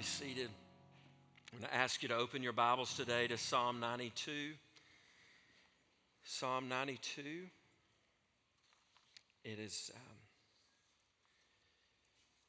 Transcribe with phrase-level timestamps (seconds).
[0.00, 0.48] be seated.
[1.52, 4.52] I'm going to ask you to open your Bibles today to Psalm 92.
[6.24, 7.20] Psalm 92.
[9.44, 10.00] It is, um,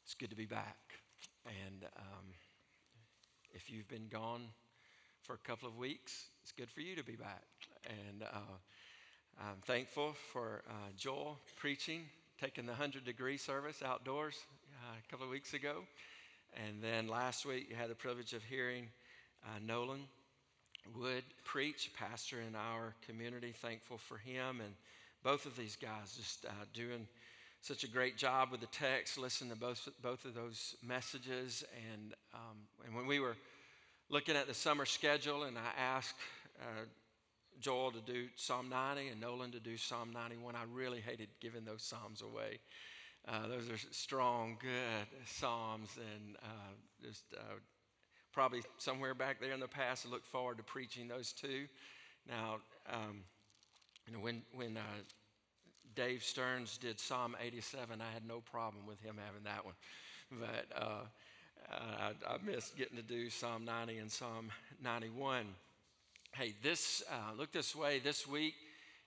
[0.05, 0.77] it's good to be back.
[1.45, 2.25] And um,
[3.54, 4.43] if you've been gone
[5.21, 7.43] for a couple of weeks, it's good for you to be back.
[7.86, 8.55] And uh,
[9.41, 12.04] I'm thankful for uh, Joel preaching,
[12.39, 14.38] taking the 100 degree service outdoors
[14.81, 15.81] uh, a couple of weeks ago.
[16.54, 18.88] And then last week, you had the privilege of hearing
[19.45, 20.02] uh, Nolan
[20.95, 23.53] Wood preach, pastor in our community.
[23.53, 24.62] Thankful for him.
[24.62, 24.73] And
[25.23, 27.07] both of these guys just uh, doing
[27.62, 29.17] such a great job with the text.
[29.17, 31.63] Listen to both, both of those messages.
[31.93, 33.35] And, um, and when we were
[34.09, 36.15] looking at the summer schedule, and I asked
[36.59, 36.85] uh,
[37.59, 41.63] Joel to do Psalm 90 and Nolan to do Psalm 91, I really hated giving
[41.63, 42.59] those Psalms away.
[43.27, 47.53] Uh, those are strong, good Psalms, and uh, just uh,
[48.34, 51.68] probably somewhere back there in the past, I look forward to preaching those two.
[52.27, 52.57] Now,
[52.91, 53.23] um,
[54.07, 54.81] you know, when, when uh,
[55.96, 59.76] Dave Stearns did Psalm 87, I had no problem with him having that one.
[60.31, 61.03] But uh,
[61.70, 64.50] I, I missed getting to do Psalm 90 and Psalm
[64.84, 65.46] 91.
[66.34, 67.03] Hey, this,
[67.38, 68.56] look this way, this week,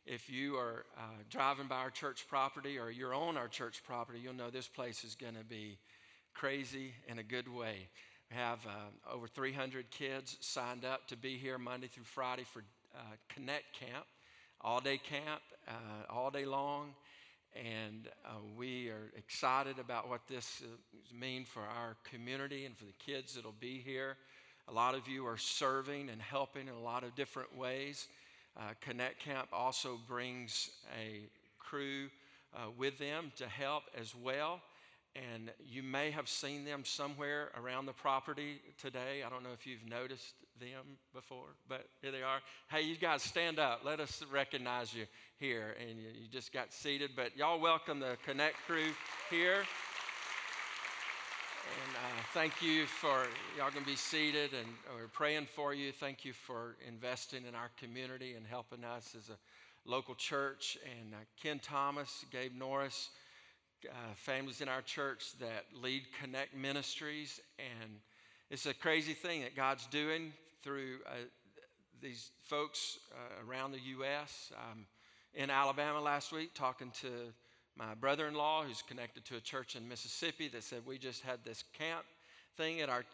[0.06, 4.18] if you are uh, driving by our church property or you're on our church property,
[4.22, 5.78] you'll know this place is going to be
[6.34, 7.88] crazy in a good way.
[8.30, 12.62] We have uh, over 300 kids signed up to be here Monday through Friday for
[12.94, 14.04] uh, Connect Camp,
[14.60, 16.94] all day camp, uh, all day long.
[17.54, 22.84] And uh, we are excited about what this uh, means for our community and for
[22.84, 24.16] the kids that'll be here.
[24.68, 28.08] A lot of you are serving and helping in a lot of different ways.
[28.56, 32.08] Uh, Connect Camp also brings a crew
[32.54, 34.60] uh, with them to help as well.
[35.16, 39.22] And you may have seen them somewhere around the property today.
[39.24, 42.40] I don't know if you've noticed them before, but here they are.
[42.68, 43.82] Hey, you guys stand up.
[43.84, 45.06] Let us recognize you
[45.38, 45.76] here.
[45.80, 47.10] And you, you just got seated.
[47.14, 48.90] But y'all welcome the Connect crew
[49.30, 49.62] here.
[51.64, 53.26] And uh, thank you for,
[53.56, 55.92] y'all can be seated and we're praying for you.
[55.92, 59.38] Thank you for investing in our community and helping us as a
[59.88, 60.76] local church.
[61.00, 63.10] And uh, Ken Thomas, Gabe Norris,
[63.88, 67.40] uh, families in our church that lead Connect Ministries.
[67.58, 67.90] And
[68.50, 70.32] it's a crazy thing that God's doing
[70.62, 71.14] through uh,
[72.02, 74.52] these folks uh, around the U.S.
[74.56, 74.86] Um,
[75.34, 77.08] in Alabama last week talking to
[77.76, 81.22] my brother in law, who's connected to a church in Mississippi, that said, We just
[81.22, 82.04] had this camp
[82.56, 83.04] thing at, our,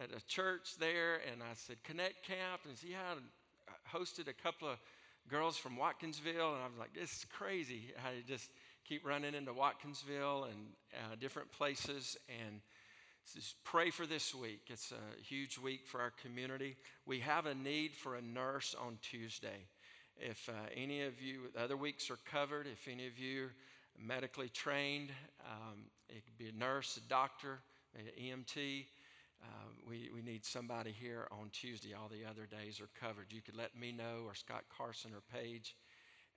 [0.00, 1.20] at a church there.
[1.30, 2.60] And I said, Connect Camp.
[2.68, 3.18] And he had
[3.92, 4.78] hosted a couple of
[5.28, 6.54] girls from Watkinsville.
[6.54, 8.50] And I was like, This is crazy how you just
[8.84, 12.16] keep running into Watkinsville and uh, different places.
[12.28, 12.60] And
[13.32, 14.60] just pray for this week.
[14.68, 16.76] It's a huge week for our community.
[17.06, 19.66] We have a need for a nurse on Tuesday.
[20.16, 23.48] If uh, any of you, the other weeks are covered, if any of you
[23.98, 25.10] medically trained.
[25.44, 27.60] Um, it could be a nurse, a doctor,
[27.96, 28.86] an EMT.
[29.42, 29.46] Uh,
[29.88, 31.92] we, we need somebody here on Tuesday.
[31.94, 33.26] All the other days are covered.
[33.30, 35.76] You could let me know, or Scott Carson, or Paige,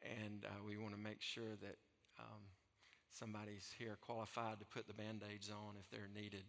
[0.04, 1.78] and uh, we want to make sure that
[2.20, 2.42] um,
[3.10, 6.44] somebody's here qualified to put the band aids on if they're needed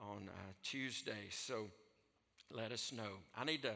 [0.00, 1.28] on uh, Tuesday.
[1.30, 1.66] So
[2.50, 3.18] let us know.
[3.36, 3.74] I need to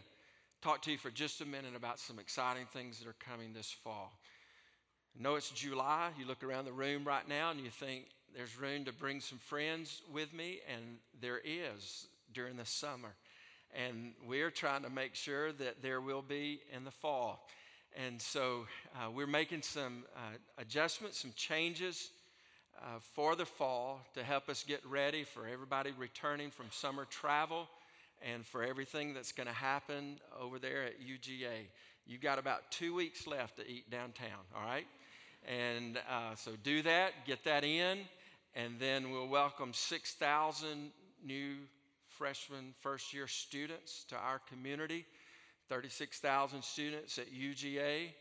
[0.63, 3.71] talk to you for just a minute about some exciting things that are coming this
[3.71, 4.13] fall
[5.23, 6.11] know it's July.
[6.19, 9.39] You look around the room right now and you think there's room to bring some
[9.39, 13.15] friends with me, and there is during the summer.
[13.73, 17.47] And we're trying to make sure that there will be in the fall.
[18.05, 18.67] And so
[18.97, 22.11] uh, we're making some uh, adjustments, some changes
[22.83, 27.69] uh, for the fall to help us get ready for everybody returning from summer travel
[28.21, 31.69] and for everything that's going to happen over there at UGA.
[32.07, 34.87] You've got about two weeks left to eat downtown, all right?
[35.47, 37.99] And uh, so do that, get that in,
[38.55, 40.91] and then we'll welcome 6,000
[41.25, 41.57] new
[42.09, 45.05] freshman first year students to our community,
[45.69, 48.13] 36,000 students at UGA.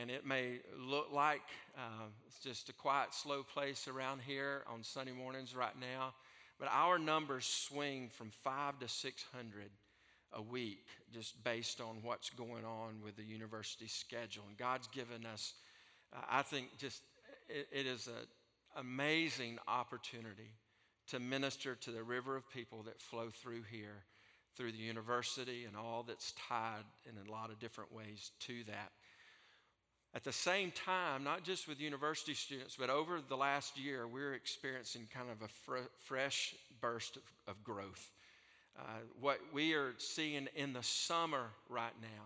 [0.00, 1.42] And it may look like
[1.76, 6.14] uh, it's just a quiet, slow place around here on Sunday mornings right now,
[6.60, 9.70] but our numbers swing from five to 600
[10.34, 14.44] a week just based on what's going on with the university schedule.
[14.48, 15.54] And God's given us
[16.30, 17.02] I think just
[17.48, 18.26] it, it is an
[18.76, 20.52] amazing opportunity
[21.08, 24.04] to minister to the river of people that flow through here,
[24.56, 28.92] through the university, and all that's tied in a lot of different ways to that.
[30.14, 34.34] At the same time, not just with university students, but over the last year, we're
[34.34, 38.10] experiencing kind of a fr- fresh burst of, of growth.
[38.78, 38.82] Uh,
[39.20, 42.24] what we are seeing in the summer right now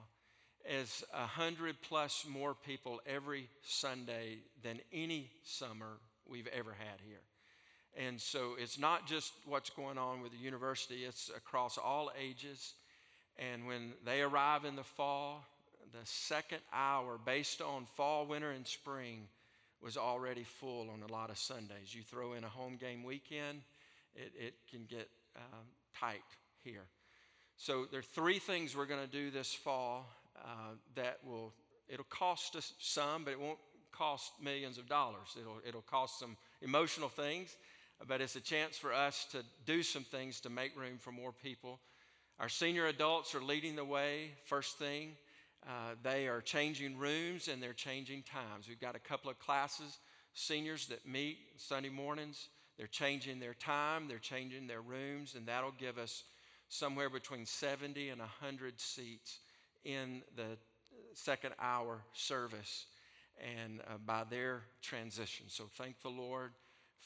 [0.69, 5.99] is a hundred plus more people every Sunday than any summer
[6.29, 7.21] we've ever had here.
[7.97, 12.75] And so it's not just what's going on with the university, it's across all ages.
[13.39, 15.45] And when they arrive in the fall,
[15.93, 19.29] the second hour, based on fall, winter, and spring,
[19.83, 21.95] was already full on a lot of Sundays.
[21.95, 23.61] You throw in a home game weekend,
[24.15, 25.65] it, it can get um,
[25.99, 26.23] tight
[26.65, 26.85] here.
[27.57, 30.07] So there are three things we're going to do this fall
[30.45, 31.53] uh, that will
[31.89, 33.59] it'll cost us some, but it won't
[33.93, 35.37] cost millions of dollars.
[35.41, 37.57] It'll it'll cost some emotional things,
[38.07, 41.33] but it's a chance for us to do some things to make room for more
[41.33, 41.81] people.
[42.39, 44.33] Our senior adults are leading the way.
[44.45, 45.13] First thing,
[45.67, 48.69] uh, they are changing rooms and they're changing times.
[48.69, 49.99] We've got a couple of classes,
[50.35, 52.49] seniors that meet Sunday mornings.
[52.77, 56.25] They're changing their time, they're changing their rooms, and that'll give us
[56.69, 59.39] somewhere between 70 and 100 seats
[59.87, 60.59] in the
[61.15, 62.87] second hour service
[63.39, 65.47] and uh, by their transition.
[65.49, 66.51] So thank the Lord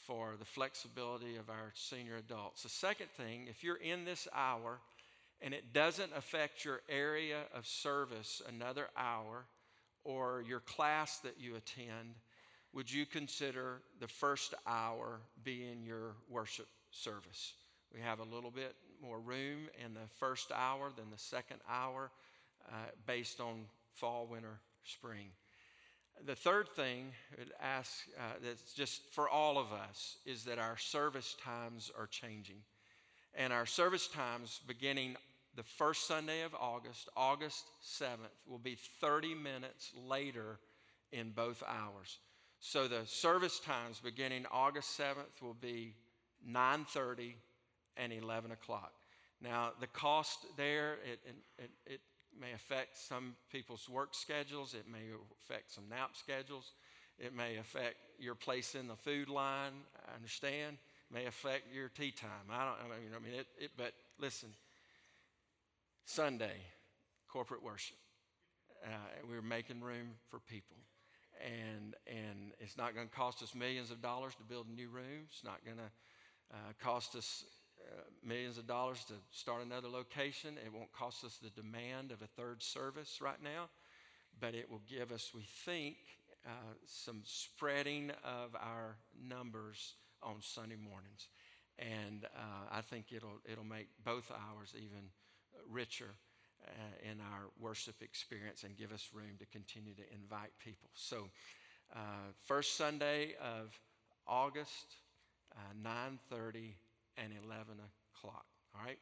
[0.07, 2.63] for the flexibility of our senior adults.
[2.63, 4.79] The second thing, if you're in this hour
[5.41, 9.45] and it doesn't affect your area of service another hour
[10.03, 12.15] or your class that you attend,
[12.73, 17.53] would you consider the first hour being your worship service?
[17.93, 22.11] We have a little bit more room in the first hour than the second hour
[22.69, 22.75] uh,
[23.05, 25.27] based on fall, winter, spring.
[26.25, 30.77] The third thing I'd ask uh, that's just for all of us is that our
[30.77, 32.61] service times are changing.
[33.33, 35.15] And our service times beginning
[35.55, 40.59] the first Sunday of August, August 7th, will be 30 minutes later
[41.11, 42.19] in both hours.
[42.59, 45.95] So the service times beginning August 7th will be
[46.47, 47.33] 9:30
[47.97, 48.93] and 11 o'clock.
[49.41, 51.19] Now the cost there it,
[51.57, 52.01] it, it
[52.39, 54.73] may affect some people's work schedules.
[54.73, 55.03] It may
[55.43, 56.71] affect some nap schedules.
[57.19, 59.73] It may affect your place in the food line.
[60.07, 60.77] I understand.
[61.09, 62.49] It may affect your tea time.
[62.49, 62.91] I don't.
[62.91, 64.49] I mean, I mean it, it but listen.
[66.05, 66.57] Sunday,
[67.27, 67.97] corporate worship.
[68.83, 68.89] Uh,
[69.29, 70.77] we're making room for people
[71.39, 74.89] and and it's not going to cost us millions of dollars to build a new
[74.89, 75.27] room.
[75.29, 75.89] It's not going to
[76.53, 77.45] uh, cost us
[78.23, 80.55] millions of dollars to start another location.
[80.63, 83.69] It won't cost us the demand of a third service right now,
[84.39, 85.97] but it will give us, we think,
[86.45, 88.95] uh, some spreading of our
[89.27, 91.27] numbers on Sunday mornings,
[91.77, 95.09] and uh, I think it'll it'll make both hours even
[95.69, 96.13] richer
[96.65, 100.89] uh, in our worship experience and give us room to continue to invite people.
[100.93, 101.29] So,
[101.95, 103.79] uh, first Sunday of
[104.27, 104.95] August,
[105.55, 106.75] uh, 9:30
[107.17, 107.75] and 11
[108.13, 108.45] o'clock.
[108.75, 108.97] All right.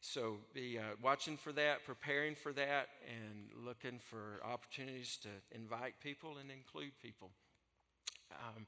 [0.00, 5.94] So be uh, watching for that, preparing for that, and looking for opportunities to invite
[6.02, 7.30] people and include people.
[8.32, 8.66] Um,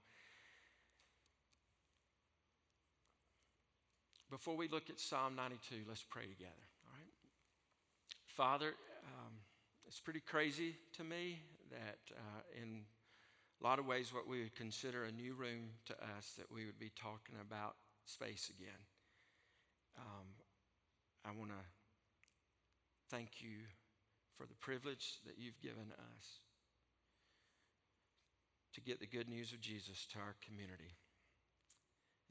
[4.31, 6.53] before we look at Psalm 92, let's pray together.
[6.87, 7.13] All right?
[8.27, 8.75] Father,
[9.05, 9.33] um,
[9.87, 11.39] it's pretty crazy to me
[11.71, 12.83] that uh, in
[13.63, 16.67] a lot of ways, what we would consider a new room to us, that we
[16.67, 18.83] would be talking about space again.
[19.99, 20.27] Um,
[21.25, 21.65] I want to
[23.11, 23.69] thank you
[24.37, 26.27] for the privilege that you've given us
[28.75, 30.97] to get the good news of Jesus to our community.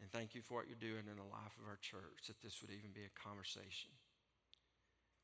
[0.02, 2.62] And thank you for what you're doing in the life of our church, that this
[2.62, 3.92] would even be a conversation.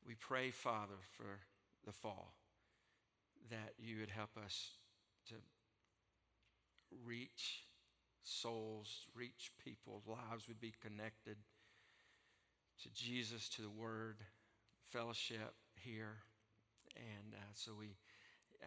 [0.06, 1.40] We pray, Father, for
[1.84, 2.34] the fall,
[3.50, 4.70] that you would help us
[5.28, 5.34] to
[7.04, 7.64] reach
[8.22, 11.36] souls, reach people, lives would be connected
[12.82, 14.16] to Jesus, to the Word,
[14.90, 16.16] fellowship here.
[16.96, 17.96] And uh, so we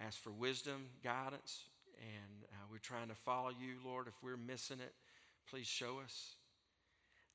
[0.06, 1.64] ask for wisdom, guidance,
[2.00, 4.08] and uh, we're trying to follow you, Lord.
[4.08, 4.94] If we're missing it,
[5.50, 6.36] please show us.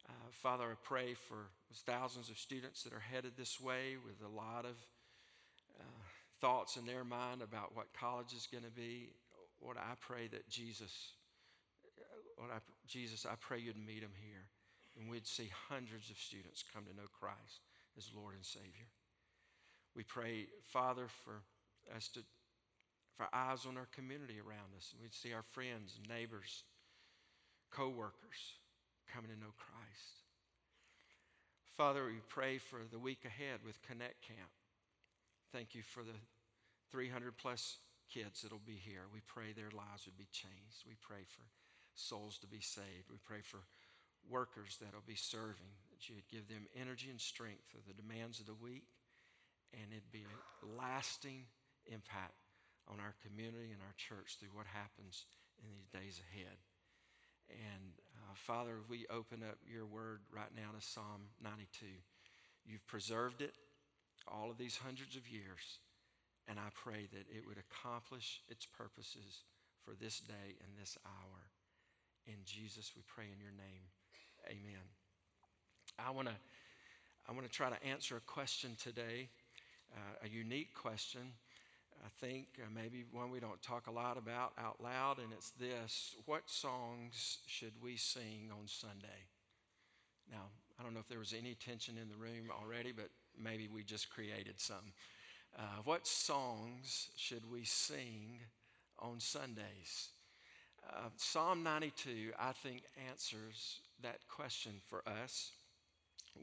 [0.09, 1.49] Uh, Father, I pray for
[1.85, 4.77] thousands of students that are headed this way with a lot of
[5.81, 5.85] uh,
[6.41, 9.11] thoughts in their mind about what college is going to be.
[9.63, 11.13] Lord, I pray that Jesus,
[12.39, 14.47] Lord, I, Jesus, I pray you'd meet them here
[14.99, 17.61] and we'd see hundreds of students come to know Christ
[17.97, 18.89] as Lord and Savior.
[19.95, 21.41] We pray, Father, for
[21.95, 22.21] us to,
[23.17, 26.65] for eyes on our community around us, and we'd see our friends, neighbors,
[27.71, 28.61] co workers
[29.13, 30.25] coming to know Christ.
[31.77, 34.53] Father, we pray for the week ahead with Connect Camp.
[35.53, 36.17] Thank you for the
[36.91, 37.79] 300 plus
[38.13, 39.03] kids that'll be here.
[39.13, 40.85] We pray their lives would be changed.
[40.87, 41.45] We pray for
[41.97, 43.11] souls to be saved.
[43.11, 43.61] We pray for
[44.29, 48.47] workers that'll be serving that you'd give them energy and strength for the demands of
[48.47, 48.87] the week,
[49.73, 51.45] and it'd be a lasting
[51.87, 52.37] impact
[52.89, 55.27] on our community and our church through what happens
[55.63, 56.57] in these days ahead.
[57.51, 61.87] And uh, Father, we open up your word right now to Psalm 92.
[62.67, 63.55] You've preserved it
[64.27, 65.79] all of these hundreds of years,
[66.49, 69.45] and I pray that it would accomplish its purposes
[69.85, 71.47] for this day and this hour.
[72.27, 73.87] In Jesus, we pray in your name.
[74.49, 74.83] Amen.
[75.99, 76.35] I want to
[77.29, 79.29] I want to try to answer a question today,
[79.95, 81.33] uh, a unique question.
[82.05, 85.51] I think uh, maybe one we don't talk a lot about out loud, and it's
[85.51, 89.27] this What songs should we sing on Sunday?
[90.31, 90.47] Now,
[90.81, 93.85] I don't know if there was any tension in the room already, but maybe we
[93.85, 94.93] just created some.
[95.57, 98.41] Uh, what songs should we sing
[98.99, 100.11] on Sundays?
[100.89, 105.51] Uh, Psalm 92, I think, answers that question for us.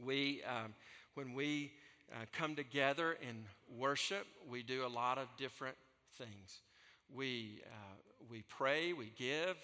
[0.03, 0.73] We, um,
[1.13, 1.71] when we
[2.12, 3.45] uh, come together in
[3.77, 5.77] worship, we do a lot of different
[6.17, 6.59] things.
[7.13, 7.95] We, uh,
[8.29, 9.55] we pray, we give,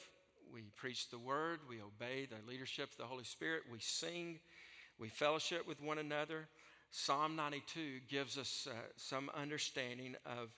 [0.53, 4.39] we preach the word, we obey the leadership of the Holy Spirit, we sing,
[4.97, 6.47] we fellowship with one another.
[6.91, 10.49] Psalm 92 gives us uh, some understanding of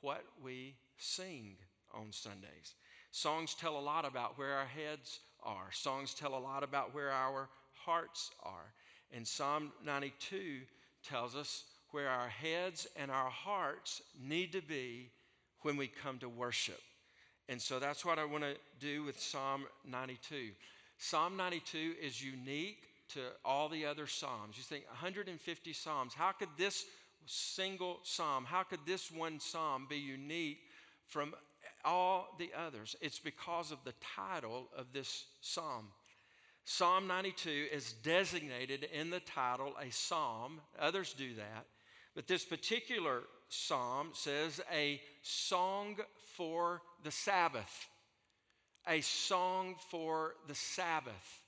[0.00, 1.56] what we sing
[1.92, 2.74] on Sundays.
[3.12, 7.10] Songs tell a lot about where our heads are, songs tell a lot about where
[7.10, 7.48] our
[7.84, 8.72] hearts are.
[9.12, 10.60] And Psalm 92
[11.02, 15.10] tells us where our heads and our hearts need to be
[15.62, 16.80] when we come to worship.
[17.48, 20.50] And so that's what I want to do with Psalm 92.
[20.98, 22.78] Psalm 92 is unique
[23.14, 24.56] to all the other Psalms.
[24.56, 26.14] You think 150 Psalms.
[26.14, 26.84] How could this
[27.26, 30.58] single Psalm, how could this one Psalm be unique
[31.06, 31.34] from
[31.84, 32.96] all the others?
[33.00, 35.88] It's because of the title of this Psalm.
[36.64, 40.60] Psalm 92 is designated in the title a psalm.
[40.78, 41.66] Others do that.
[42.14, 45.96] But this particular psalm says a song
[46.36, 47.88] for the Sabbath.
[48.86, 51.42] A song for the Sabbath.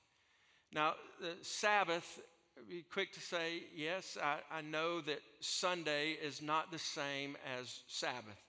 [0.72, 2.20] Now, the Sabbath,
[2.68, 7.80] be quick to say, yes, I, I know that Sunday is not the same as
[7.88, 8.40] Sabbath.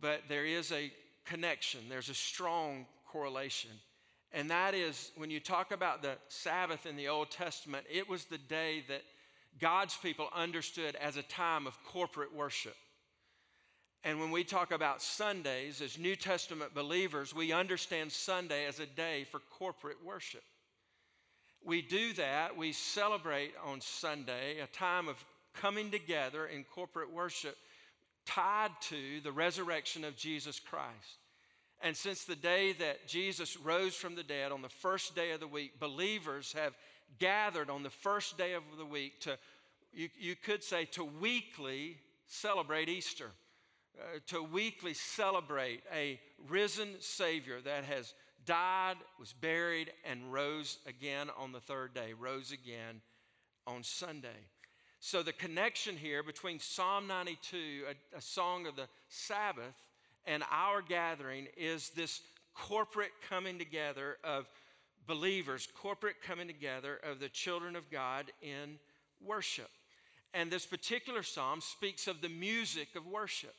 [0.00, 0.92] But there is a
[1.24, 3.70] connection, there's a strong correlation.
[4.32, 8.24] And that is when you talk about the Sabbath in the Old Testament, it was
[8.24, 9.02] the day that
[9.58, 12.76] God's people understood as a time of corporate worship.
[14.04, 18.86] And when we talk about Sundays as New Testament believers, we understand Sunday as a
[18.86, 20.44] day for corporate worship.
[21.64, 25.16] We do that, we celebrate on Sunday a time of
[25.54, 27.56] coming together in corporate worship
[28.28, 31.18] tied to the resurrection of Jesus Christ.
[31.80, 35.40] And since the day that Jesus rose from the dead on the first day of
[35.40, 36.74] the week, believers have
[37.18, 39.38] gathered on the first day of the week to,
[39.92, 43.30] you, you could say, to weekly celebrate Easter,
[43.98, 48.12] uh, to weekly celebrate a risen Savior that has
[48.44, 53.00] died, was buried, and rose again on the third day, rose again
[53.66, 54.28] on Sunday.
[55.00, 59.74] So the connection here between Psalm 92, a, a song of the Sabbath,
[60.26, 62.20] and our gathering is this
[62.54, 64.48] corporate coming together of
[65.06, 68.78] believers, corporate coming together of the children of God in
[69.24, 69.70] worship.
[70.34, 73.54] And this particular psalm speaks of the music of worship.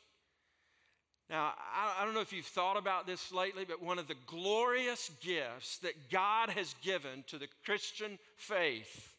[1.28, 5.10] Now, I, don't know if you've thought about this lately, but one of the glorious
[5.20, 9.14] gifts that God has given to the Christian faith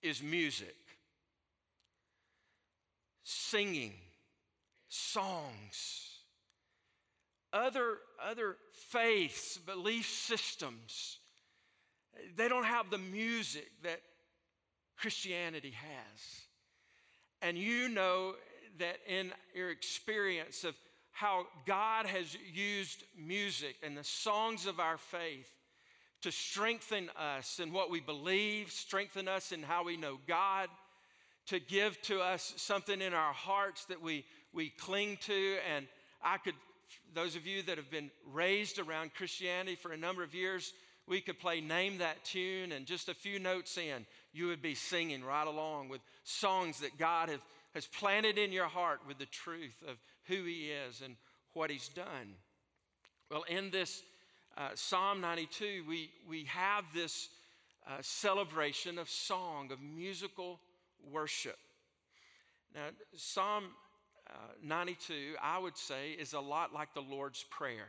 [0.00, 0.76] is music,
[3.22, 3.94] singing,
[4.88, 6.10] songs
[7.52, 11.18] other, other faiths, belief systems,
[12.36, 14.00] they don't have the music that
[14.96, 16.42] Christianity has.
[17.42, 18.34] And you know
[18.78, 20.74] that in your experience of
[21.12, 25.50] how God has used music and the songs of our faith
[26.22, 30.68] to strengthen us in what we believe, strengthen us in how we know God,
[31.50, 35.56] to give to us something in our hearts that we, we cling to.
[35.74, 35.86] And
[36.22, 36.54] I could
[37.14, 40.72] those of you that have been raised around Christianity for a number of years,
[41.06, 44.74] we could play Name That Tune, and just a few notes in, you would be
[44.74, 47.42] singing right along with songs that God have,
[47.74, 51.16] has planted in your heart with the truth of who He is and
[51.52, 52.34] what He's done.
[53.30, 54.02] Well, in this
[54.56, 57.28] uh, Psalm 92, we, we have this
[57.88, 60.60] uh, celebration of song, of musical
[61.10, 61.58] worship.
[62.74, 63.64] Now, Psalm
[64.28, 67.88] uh, 92, I would say, is a lot like the Lord's Prayer.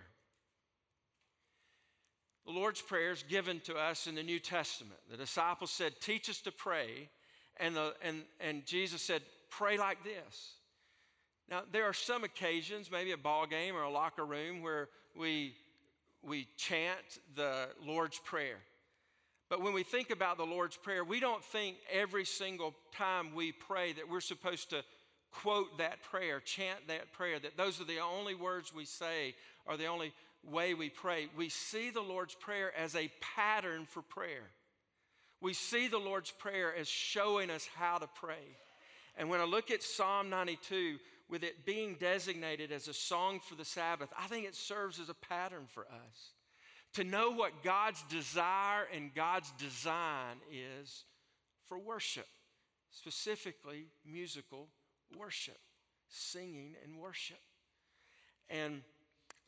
[2.46, 5.00] The Lord's Prayer is given to us in the New Testament.
[5.10, 7.10] The disciples said, Teach us to pray.
[7.58, 10.56] And, the, and, and Jesus said, Pray like this.
[11.50, 15.54] Now, there are some occasions, maybe a ball game or a locker room, where we,
[16.24, 18.58] we chant the Lord's Prayer.
[19.52, 23.52] But when we think about the Lord's Prayer, we don't think every single time we
[23.52, 24.82] pray that we're supposed to
[25.34, 29.76] quote that prayer, chant that prayer, that those are the only words we say or
[29.76, 30.14] the only
[30.50, 31.28] way we pray.
[31.36, 34.44] We see the Lord's Prayer as a pattern for prayer.
[35.42, 38.56] We see the Lord's Prayer as showing us how to pray.
[39.18, 40.98] And when I look at Psalm 92,
[41.30, 45.10] with it being designated as a song for the Sabbath, I think it serves as
[45.10, 46.32] a pattern for us
[46.94, 51.06] to know what God's desire and God's design is
[51.68, 52.28] for worship,
[52.92, 54.68] specifically musical
[55.18, 55.58] worship,
[56.10, 57.40] singing and worship.
[58.50, 58.82] And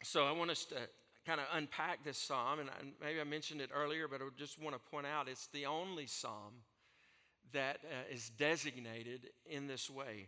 [0.03, 0.75] so I want us to
[1.25, 2.69] kind of unpack this psalm, and
[3.01, 6.05] maybe I mentioned it earlier, but I just want to point out it's the only
[6.05, 6.63] psalm
[7.53, 10.27] that uh, is designated in this way.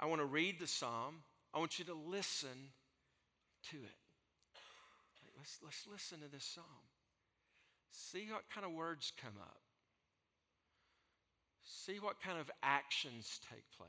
[0.00, 1.16] I want to read the psalm.
[1.54, 2.72] I want you to listen
[3.70, 4.07] to it.
[5.48, 6.64] Let's, let's listen to this psalm.
[7.90, 9.60] See what kind of words come up.
[11.64, 13.88] See what kind of actions take place.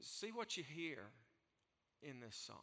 [0.00, 0.98] See what you hear
[2.02, 2.58] in this psalm.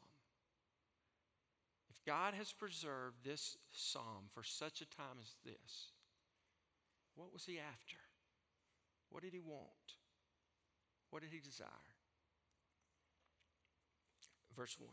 [1.89, 5.91] If God has preserved this psalm for such a time as this,
[7.15, 7.97] what was he after?
[9.09, 9.67] What did he want?
[11.09, 11.67] What did he desire?
[14.55, 14.89] Verse 1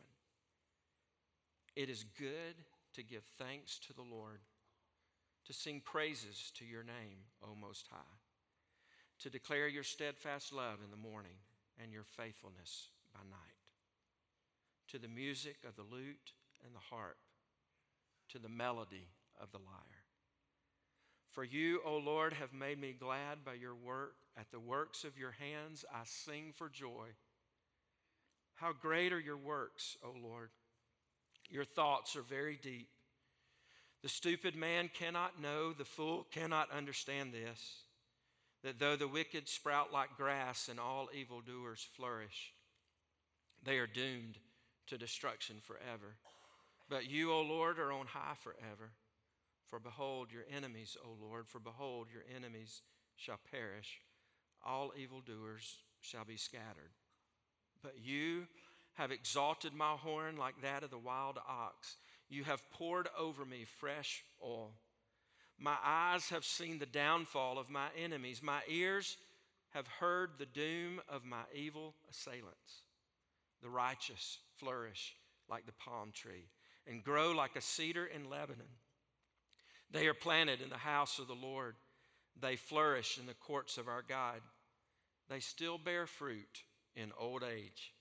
[1.77, 2.57] It is good
[2.95, 4.41] to give thanks to the Lord,
[5.45, 8.19] to sing praises to your name, O Most High,
[9.21, 11.37] to declare your steadfast love in the morning
[11.83, 13.69] and your faithfulness by night,
[14.89, 16.33] to the music of the lute
[16.65, 17.19] and the harp,
[18.31, 20.05] to the melody of the lyre.
[21.31, 24.15] For you, O Lord, have made me glad by your work.
[24.39, 27.09] At the works of your hands I sing for joy.
[28.55, 30.49] How great are your works, O Lord!
[31.51, 32.89] Your thoughts are very deep.
[34.03, 37.83] The stupid man cannot know, the fool cannot understand this
[38.63, 42.53] that though the wicked sprout like grass and all evildoers flourish,
[43.65, 44.39] they are doomed
[44.89, 46.17] to destruction forever.
[46.89, 48.91] But you, O Lord, are on high forever.
[49.67, 52.83] For behold, your enemies, O Lord, for behold, your enemies
[53.17, 54.01] shall perish.
[54.65, 56.91] All evildoers shall be scattered.
[57.83, 58.47] But you
[58.97, 61.97] have exalted my horn like that of the wild ox.
[62.29, 64.73] You have poured over me fresh oil.
[65.59, 68.43] My eyes have seen the downfall of my enemies.
[68.43, 69.17] My ears
[69.71, 72.83] have heard the doom of my evil assailants.
[73.63, 75.15] The righteous flourish
[75.49, 76.49] like the palm tree
[76.87, 78.67] and grow like a cedar in Lebanon.
[79.91, 81.77] They are planted in the house of the Lord.
[82.41, 84.41] They flourish in the courts of our God.
[85.29, 86.63] They still bear fruit
[86.95, 87.93] in old age.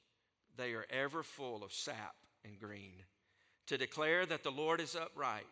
[0.57, 3.03] They are ever full of sap and green.
[3.67, 5.45] To declare that the Lord is upright,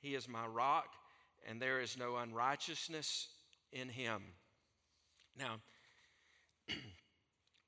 [0.00, 0.86] He is my rock,
[1.48, 3.28] and there is no unrighteousness
[3.72, 4.22] in Him.
[5.38, 5.56] Now,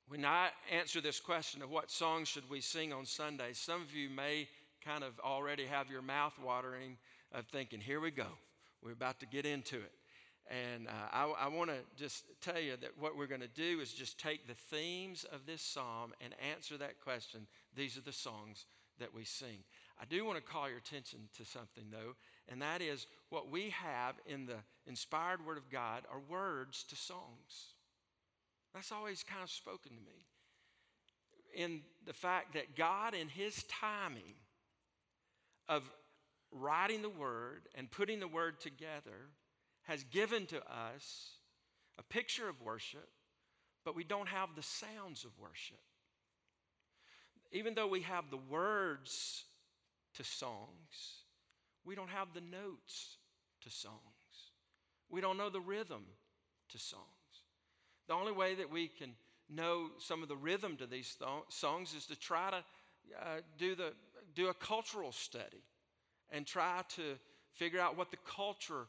[0.07, 3.93] when I answer this question of what song should we sing on Sunday, some of
[3.93, 4.47] you may
[4.83, 6.97] kind of already have your mouth watering
[7.33, 8.27] of thinking, here we go.
[8.81, 9.91] We're about to get into it.
[10.49, 13.79] And uh, I, I want to just tell you that what we're going to do
[13.81, 17.47] is just take the themes of this psalm and answer that question.
[17.75, 18.65] These are the songs
[18.99, 19.59] that we sing.
[19.99, 22.15] I do want to call your attention to something, though,
[22.49, 26.95] and that is what we have in the inspired Word of God are words to
[26.95, 27.73] songs.
[28.73, 30.25] That's always kind of spoken to me.
[31.55, 34.35] In the fact that God, in His timing
[35.67, 35.83] of
[36.51, 39.31] writing the Word and putting the Word together,
[39.87, 41.31] has given to us
[41.97, 43.07] a picture of worship,
[43.85, 45.79] but we don't have the sounds of worship.
[47.51, 49.45] Even though we have the words
[50.15, 51.23] to songs,
[51.85, 53.15] we don't have the notes
[53.61, 53.97] to songs.
[55.09, 56.03] We don't know the rhythm
[56.69, 57.03] to songs.
[58.09, 59.11] The only way that we can
[59.49, 62.57] know some of the rhythm to these th- songs is to try to
[63.21, 63.93] uh, do, the,
[64.35, 65.63] do a cultural study
[66.29, 67.17] and try to
[67.53, 68.87] figure out what the culture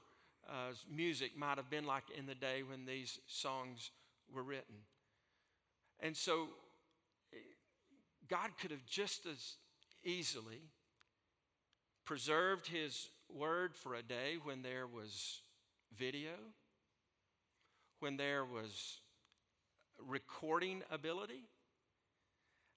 [0.49, 3.91] uh, music might have been like in the day when these songs
[4.33, 4.77] were written.
[6.01, 6.49] And so
[8.29, 9.57] God could have just as
[10.05, 10.63] easily
[12.05, 15.43] preserved his word for a day when there was
[15.97, 16.33] video,
[18.01, 19.01] when there was
[20.07, 21.43] recording ability.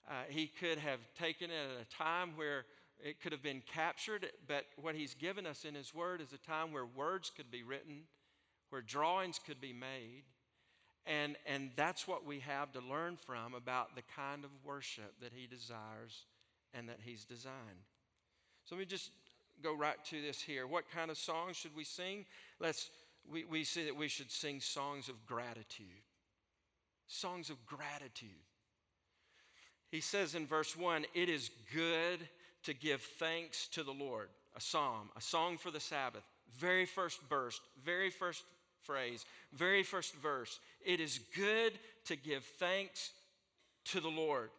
[0.09, 2.65] Uh, he could have taken it at a time where
[3.03, 6.37] it could have been captured, but what He's given us in His Word is a
[6.37, 8.03] time where words could be written,
[8.69, 10.23] where drawings could be made.
[11.05, 15.31] And, and that's what we have to learn from about the kind of worship that
[15.33, 16.25] He desires
[16.73, 17.85] and that He's designed.
[18.65, 19.11] So let me just
[19.63, 20.67] go right to this here.
[20.67, 22.25] What kind of songs should we sing?
[22.59, 22.89] Let's,
[23.29, 25.87] we, we see that we should sing songs of gratitude.
[27.07, 28.29] Songs of gratitude.
[29.89, 32.19] He says in verse 1 It is good
[32.63, 34.29] to give thanks to the Lord.
[34.55, 36.23] A psalm, a song for the Sabbath.
[36.57, 38.43] Very first verse, very first
[38.83, 40.59] phrase, very first verse.
[40.85, 41.73] It is good
[42.05, 43.11] to give thanks
[43.85, 44.49] to the Lord.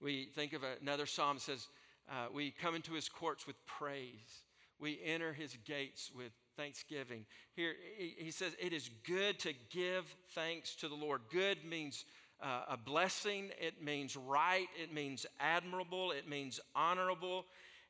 [0.00, 1.66] We think of another psalm that says,
[2.10, 4.42] uh, We come into his courts with praise,
[4.80, 7.24] we enter his gates with thanksgiving.
[7.54, 11.22] Here he says, It is good to give thanks to the Lord.
[11.30, 12.04] Good means
[12.42, 17.46] uh, a blessing, it means right, it means admirable, it means honorable.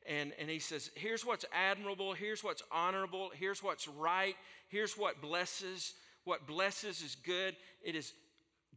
[0.07, 4.35] And, and he says, here's what's admirable, here's what's honorable, here's what's right,
[4.69, 5.93] here's what blesses.
[6.25, 8.13] What blesses is good, it is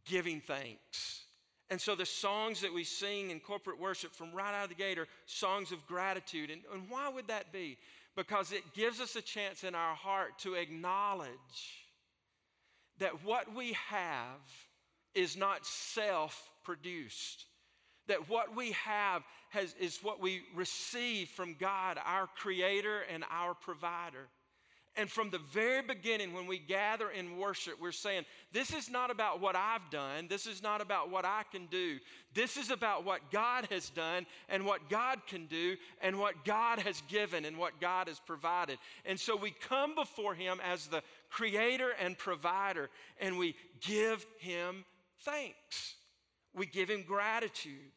[0.06, 1.24] giving thanks.
[1.70, 4.74] And so the songs that we sing in corporate worship from right out of the
[4.74, 6.50] gate are songs of gratitude.
[6.50, 7.78] And, and why would that be?
[8.14, 11.30] Because it gives us a chance in our heart to acknowledge
[12.98, 14.40] that what we have
[15.14, 17.46] is not self produced.
[18.09, 23.55] That what we have has, is what we receive from God, our Creator and our
[23.55, 24.29] Provider.
[24.94, 29.11] And from the very beginning, when we gather in worship, we're saying, This is not
[29.11, 30.27] about what I've done.
[30.29, 31.98] This is not about what I can do.
[32.35, 36.79] This is about what God has done and what God can do and what God
[36.81, 38.77] has given and what God has provided.
[39.07, 44.85] And so we come before Him as the creator and provider and we give Him
[45.24, 45.94] thanks.
[46.54, 47.92] We give Him gratitude.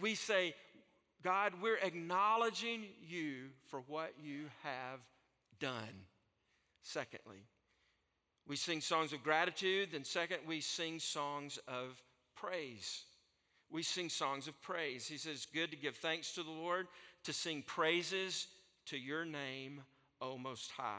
[0.00, 0.54] We say,
[1.22, 5.00] God, we're acknowledging you for what you have
[5.58, 6.06] done.
[6.82, 7.44] Secondly,
[8.46, 9.90] we sing songs of gratitude.
[9.92, 12.02] Then, second, we sing songs of
[12.36, 13.02] praise.
[13.70, 15.06] We sing songs of praise.
[15.06, 16.88] He says, Good to give thanks to the Lord,
[17.24, 18.48] to sing praises
[18.86, 19.82] to your name,
[20.20, 20.96] O Most High.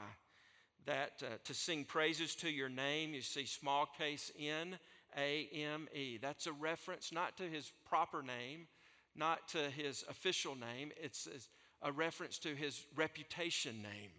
[0.86, 4.78] That uh, to sing praises to your name, you see small case N
[5.16, 6.18] A M E.
[6.20, 8.66] That's a reference not to his proper name,
[9.14, 11.28] not to his official name, it's
[11.82, 14.10] a reference to his reputation name.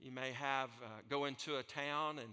[0.00, 2.28] You may have uh, go into a town and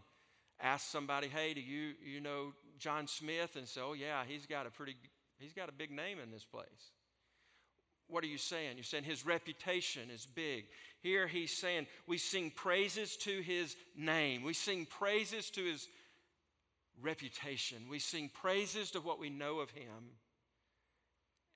[0.60, 4.66] ask somebody, "Hey, do you you know John Smith?" and say, "Oh yeah, he's got
[4.66, 4.96] a pretty
[5.40, 6.92] he's got a big name in this place."
[8.08, 8.76] What are you saying?
[8.76, 10.66] You're saying his reputation is big.
[11.02, 14.44] Here he's saying we sing praises to his name.
[14.44, 15.88] We sing praises to his
[17.02, 17.78] reputation.
[17.90, 20.16] We sing praises to what we know of him.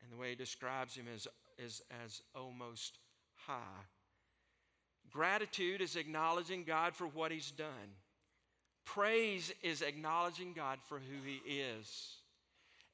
[0.04, 3.00] And the way he describes him is, is as almost
[3.36, 3.86] high.
[5.12, 7.68] Gratitude is acknowledging God for what He's done.
[8.86, 12.18] Praise is acknowledging God for who He is.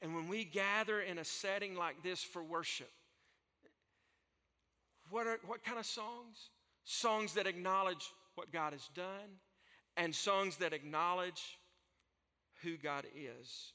[0.01, 2.91] And when we gather in a setting like this for worship,
[5.09, 6.49] what, are, what kind of songs?
[6.85, 9.39] Songs that acknowledge what God has done
[9.97, 11.57] and songs that acknowledge
[12.63, 13.73] who God is.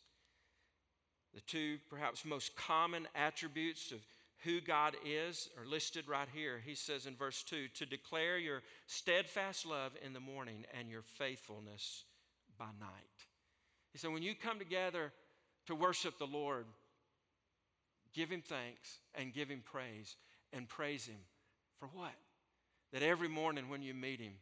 [1.34, 3.98] The two perhaps most common attributes of
[4.44, 6.60] who God is are listed right here.
[6.64, 11.02] He says in verse 2 to declare your steadfast love in the morning and your
[11.02, 12.04] faithfulness
[12.58, 13.26] by night.
[13.92, 15.12] He said, when you come together
[15.66, 16.66] to worship the Lord,
[18.14, 20.16] give Him thanks and give Him praise
[20.52, 21.20] and praise Him
[21.78, 22.14] for what?
[22.92, 24.34] That every morning when you meet Him,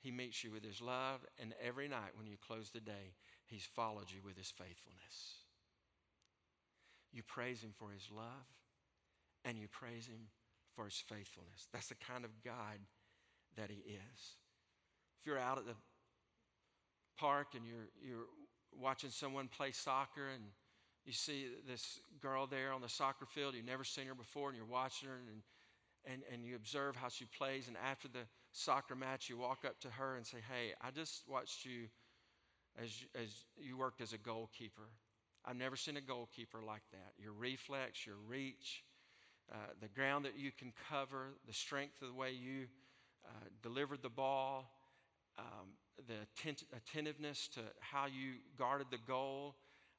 [0.00, 3.14] He meets you with His love, and every night when you close the day,
[3.52, 5.44] He's followed you with His faithfulness.
[7.12, 8.48] You praise Him for His love
[9.44, 10.28] and you praise Him
[10.74, 11.68] for His faithfulness.
[11.70, 12.80] That's the kind of God
[13.58, 14.20] that He is.
[15.20, 15.74] If you're out at the
[17.18, 18.24] park and you're, you're
[18.74, 20.44] watching someone play soccer and
[21.04, 24.56] you see this girl there on the soccer field, you've never seen her before, and
[24.56, 25.42] you're watching her and,
[26.10, 28.20] and, and you observe how she plays, and after the
[28.52, 31.88] soccer match, you walk up to her and say, Hey, I just watched you
[32.80, 34.88] as, as you worked as a goalkeeper.
[35.44, 37.14] I've never seen a goalkeeper like that.
[37.18, 38.84] Your reflex, your reach,
[39.52, 42.66] uh, the ground that you can cover, the strength of the way you
[43.26, 43.30] uh,
[43.62, 44.70] delivered the ball,
[45.38, 45.74] um,
[46.06, 49.56] the attent- attentiveness to how you guarded the goal.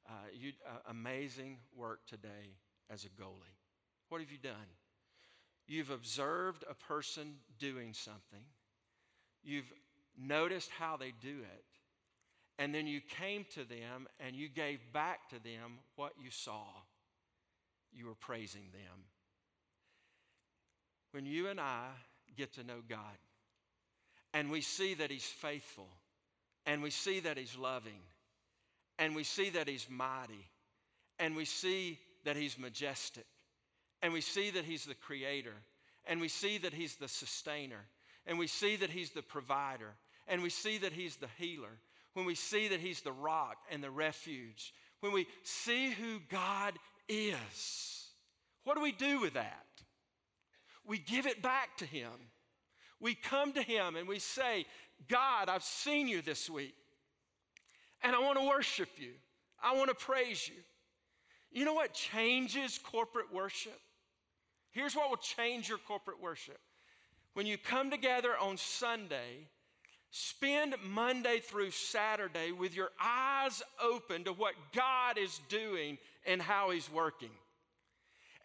[0.08, 2.58] Uh, you, uh, amazing work today
[2.90, 3.56] as a goalie.
[4.10, 4.54] What have you done?
[5.66, 8.44] You've observed a person doing something,
[9.44, 9.72] you've
[10.18, 11.64] noticed how they do it,
[12.60, 16.66] and then you came to them and you gave back to them what you saw.
[17.92, 19.04] You were praising them.
[21.12, 21.88] when you and I
[22.36, 23.18] get to know God
[24.34, 25.88] and we see that He's faithful
[26.66, 28.02] and we see that He's loving
[28.98, 30.48] and we see that He's mighty
[31.20, 33.26] and we see that He's majestic
[34.02, 35.54] and we see that He's the creator
[36.08, 37.86] and we see that He's the sustainer
[38.26, 39.94] and we see that He's the provider
[40.28, 41.78] and we see that He's the healer,
[42.14, 46.74] when we see that He's the rock and the refuge, when we see who God
[47.10, 48.08] is,
[48.64, 49.66] what do we do with that?
[50.86, 52.12] We give it back to Him.
[53.00, 54.66] We come to Him and we say,
[55.10, 56.76] God, I've seen you this week,
[58.02, 59.12] and I want to worship you.
[59.62, 60.62] I want to praise you.
[61.52, 63.80] You know what changes corporate worship?
[64.72, 66.60] Here's what will change your corporate worship.
[67.34, 69.48] When you come together on Sunday,
[70.16, 75.98] spend Monday through Saturday with your eyes open to what God is doing
[76.28, 77.32] and how He's working.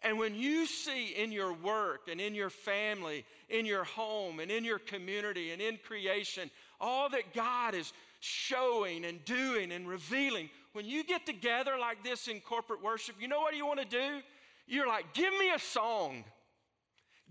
[0.01, 4.49] And when you see in your work and in your family, in your home and
[4.49, 6.49] in your community and in creation,
[6.81, 12.27] all that God is showing and doing and revealing, when you get together like this
[12.27, 14.21] in corporate worship, you know what you want to do?
[14.65, 16.23] You're like, give me a song.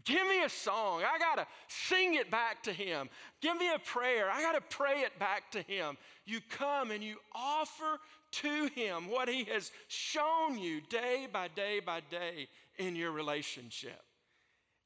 [0.08, 1.02] Give me a song.
[1.02, 3.10] I got to sing it back to him.
[3.42, 4.30] Give me a prayer.
[4.32, 5.98] I got to pray it back to him.
[6.24, 11.80] You come and you offer to him what he has shown you day by day
[11.84, 14.00] by day in your relationship.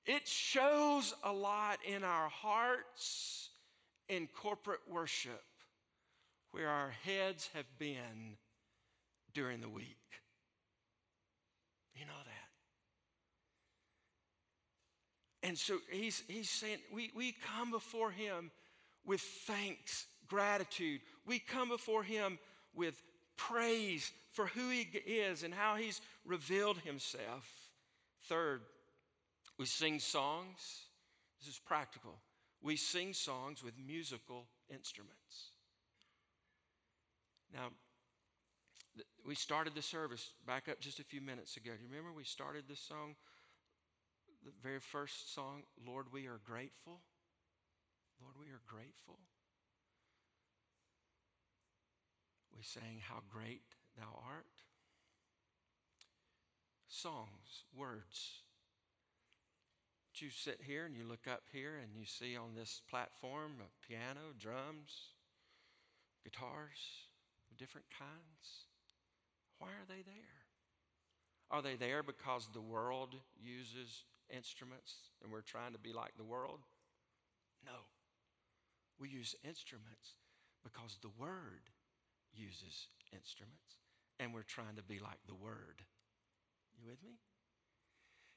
[0.07, 3.51] It shows a lot in our hearts
[4.09, 5.45] in corporate worship
[6.51, 8.37] where our heads have been
[9.35, 9.99] during the week.
[11.95, 12.43] You know that.
[15.53, 18.51] And so he's, he's saying, we, we come before him
[19.05, 21.03] with thanks, gratitude.
[21.27, 22.39] We come before him
[22.75, 23.03] with
[23.37, 27.47] praise for who he is and how he's revealed himself.
[28.31, 28.63] Third,
[29.59, 30.87] we sing songs.
[31.39, 32.15] This is practical.
[32.63, 35.51] We sing songs with musical instruments.
[37.53, 37.69] Now,
[39.29, 41.73] we started the service back up just a few minutes ago.
[41.77, 43.17] Do you remember we started this song
[44.45, 47.01] the very first song, Lord, we are grateful.
[48.21, 49.19] Lord, we are grateful.
[52.57, 53.63] We sang, How Great
[53.97, 54.47] Thou Art.
[56.89, 58.43] Songs, words.
[60.13, 63.53] But you sit here and you look up here and you see on this platform
[63.61, 65.15] a piano, drums,
[66.23, 67.09] guitars
[67.51, 68.67] of different kinds.
[69.59, 70.43] Why are they there?
[71.51, 76.25] Are they there because the world uses instruments and we're trying to be like the
[76.25, 76.61] world?
[77.65, 77.87] No.
[78.99, 80.17] We use instruments
[80.63, 81.71] because the Word
[82.35, 83.77] uses instruments
[84.21, 85.83] and we're trying to be like the Word.
[86.79, 87.19] You with me?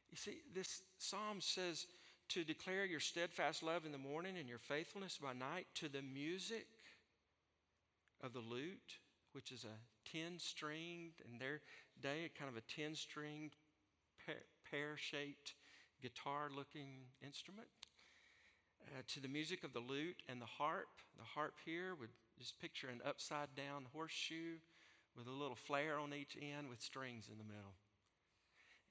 [0.10, 1.88] You see, this psalm says
[2.30, 6.02] to declare your steadfast love in the morning and your faithfulness by night to the
[6.02, 6.68] music
[8.24, 8.98] of the lute,
[9.34, 11.62] which is a 10 stringed, in their
[12.02, 13.56] day, kind of a 10 stringed,
[14.70, 15.54] pear shaped
[16.06, 17.68] guitar looking instrument.
[18.94, 21.02] Uh, to the music of the lute and the harp.
[21.18, 24.62] The harp here would just picture an upside down horseshoe
[25.18, 27.74] with a little flare on each end with strings in the middle.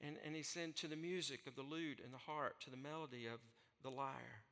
[0.01, 2.75] And, and he said to the music of the lute and the harp, to the
[2.75, 3.39] melody of
[3.83, 4.43] the lyre.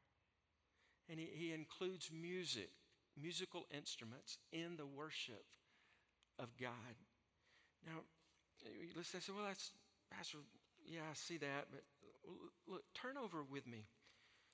[1.10, 2.70] And he, he includes music,
[3.22, 5.44] musical instruments in the worship
[6.40, 6.96] of God.
[7.86, 8.00] Now,
[8.96, 9.72] let's say, well, that's,
[10.16, 10.38] Pastor,
[10.88, 11.84] yeah, I see that, but
[12.68, 13.86] look, turn over with me.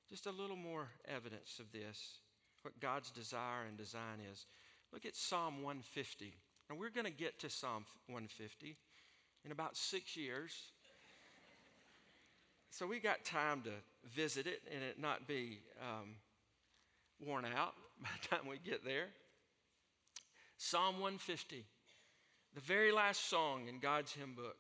[0.10, 2.19] Just a little more evidence of this,
[2.63, 4.45] what God's desire and design is.
[4.91, 6.34] Look at Psalm 150.
[6.69, 8.75] And we're going to get to Psalm 150
[9.45, 10.51] in about six years.
[12.71, 13.71] So we got time to
[14.15, 16.15] visit it and it not be um,
[17.25, 19.08] worn out by the time we get there.
[20.58, 21.63] Psalm 150,
[22.53, 24.58] the very last song in God's hymn book,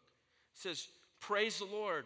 [0.53, 0.87] says,
[1.19, 2.05] Praise the Lord.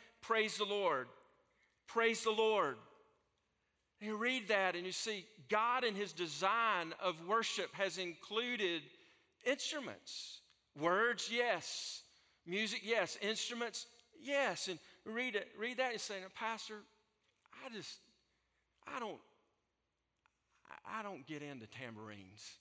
[0.21, 1.07] Praise the Lord.
[1.87, 2.77] Praise the Lord.
[3.99, 8.81] And you read that and you see God in his design of worship has included
[9.45, 10.39] instruments.
[10.79, 12.03] Words, yes.
[12.45, 13.17] Music, yes.
[13.21, 13.87] Instruments,
[14.19, 14.67] yes.
[14.67, 16.77] And read it, read that and say, Pastor,
[17.65, 17.99] I just,
[18.87, 19.19] I don't,
[20.89, 22.57] I don't get into tambourines.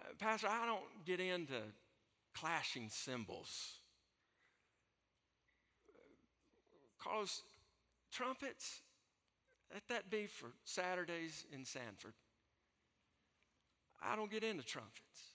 [0.00, 1.60] Uh, Pastor, I don't get into
[2.34, 3.81] clashing cymbals.
[7.02, 7.42] Carlos,
[8.12, 8.80] trumpets,
[9.72, 12.14] let that be for Saturdays in Sanford.
[14.04, 15.32] I don't get into trumpets.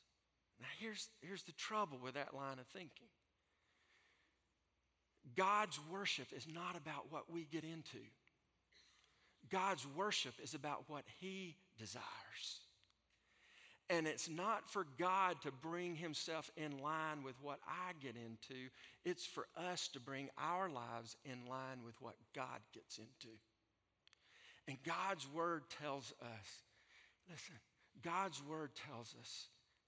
[0.60, 3.08] Now, here's, here's the trouble with that line of thinking
[5.36, 8.00] God's worship is not about what we get into,
[9.50, 12.04] God's worship is about what He desires.
[13.90, 18.70] And it's not for God to bring Himself in line with what I get into,
[19.06, 23.34] it's for us to bring our lives in line with what God gets into.
[24.68, 26.48] And God's Word tells us
[27.30, 27.56] listen,
[28.04, 29.48] God's Word tells us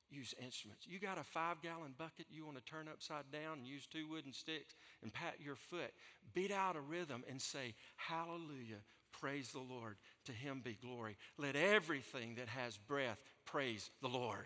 [0.10, 0.88] use instruments.
[0.88, 4.08] You got a five gallon bucket you want to turn upside down and use two
[4.08, 5.92] wooden sticks and pat your foot.
[6.34, 8.82] Beat out a rhythm and say, Hallelujah,
[9.12, 9.98] praise the Lord.
[10.26, 11.18] To him be glory.
[11.38, 13.20] Let everything that has breath
[13.52, 14.46] praise the Lord.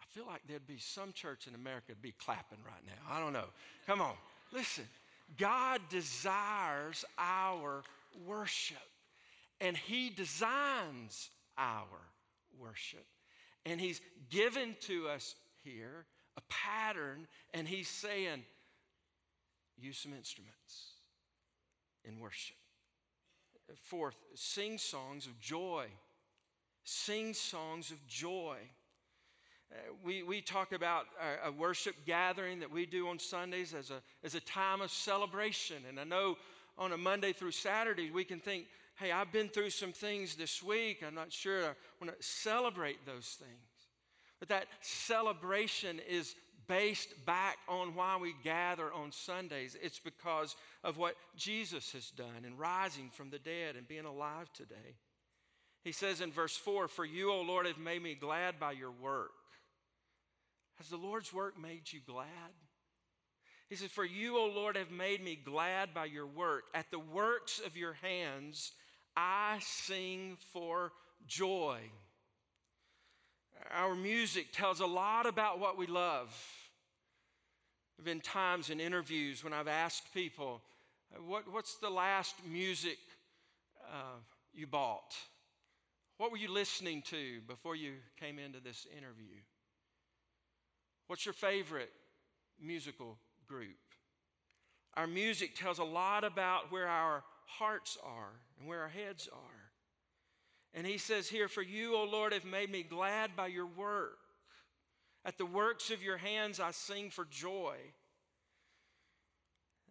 [0.00, 3.14] I feel like there'd be some church in America be clapping right now.
[3.14, 3.46] I don't know.
[3.86, 4.14] Come on.
[4.52, 4.84] Listen,
[5.38, 7.82] God desires our
[8.26, 8.76] worship,
[9.60, 11.86] and He designs our
[12.58, 13.04] worship.
[13.66, 18.44] And He's given to us here a pattern, and He's saying,
[19.76, 20.92] use some instruments
[22.04, 22.56] in worship.
[23.76, 25.86] Fourth, sing songs of joy.
[26.84, 28.58] Sing songs of joy.
[29.72, 31.06] Uh, we, we talk about
[31.44, 34.90] a, a, worship gathering that we do on Sundays as a, as a time of
[34.90, 35.76] celebration.
[35.88, 36.36] And I know
[36.76, 38.66] on a Monday through Saturday, we can think,
[38.96, 41.02] hey, I've been through some things this week.
[41.04, 43.88] I'm not sure I want to celebrate those things.
[44.38, 46.34] But that celebration is
[46.66, 49.76] based back on why we gather on Sundays.
[49.82, 54.52] It's because of what Jesus has done in rising from the dead and being alive
[54.52, 54.96] today.
[55.84, 58.90] He says in verse 4 For you, O Lord, have made me glad by your
[58.90, 59.30] work.
[60.78, 62.26] Has the Lord's work made you glad?
[63.68, 66.64] He says, For you, O Lord, have made me glad by your work.
[66.74, 68.72] At the works of your hands,
[69.16, 70.92] I sing for
[71.26, 71.78] joy.
[73.72, 76.28] Our music tells a lot about what we love.
[77.96, 80.60] There have been times in interviews when I've asked people,
[81.26, 82.98] what, What's the last music
[83.92, 84.18] uh,
[84.52, 85.14] you bought?
[86.16, 89.36] What were you listening to before you came into this interview?
[91.06, 91.90] What's your favorite
[92.60, 93.76] musical group?
[94.94, 99.64] Our music tells a lot about where our hearts are and where our heads are.
[100.72, 104.18] And he says here, For you, O Lord, have made me glad by your work.
[105.24, 107.76] At the works of your hands I sing for joy.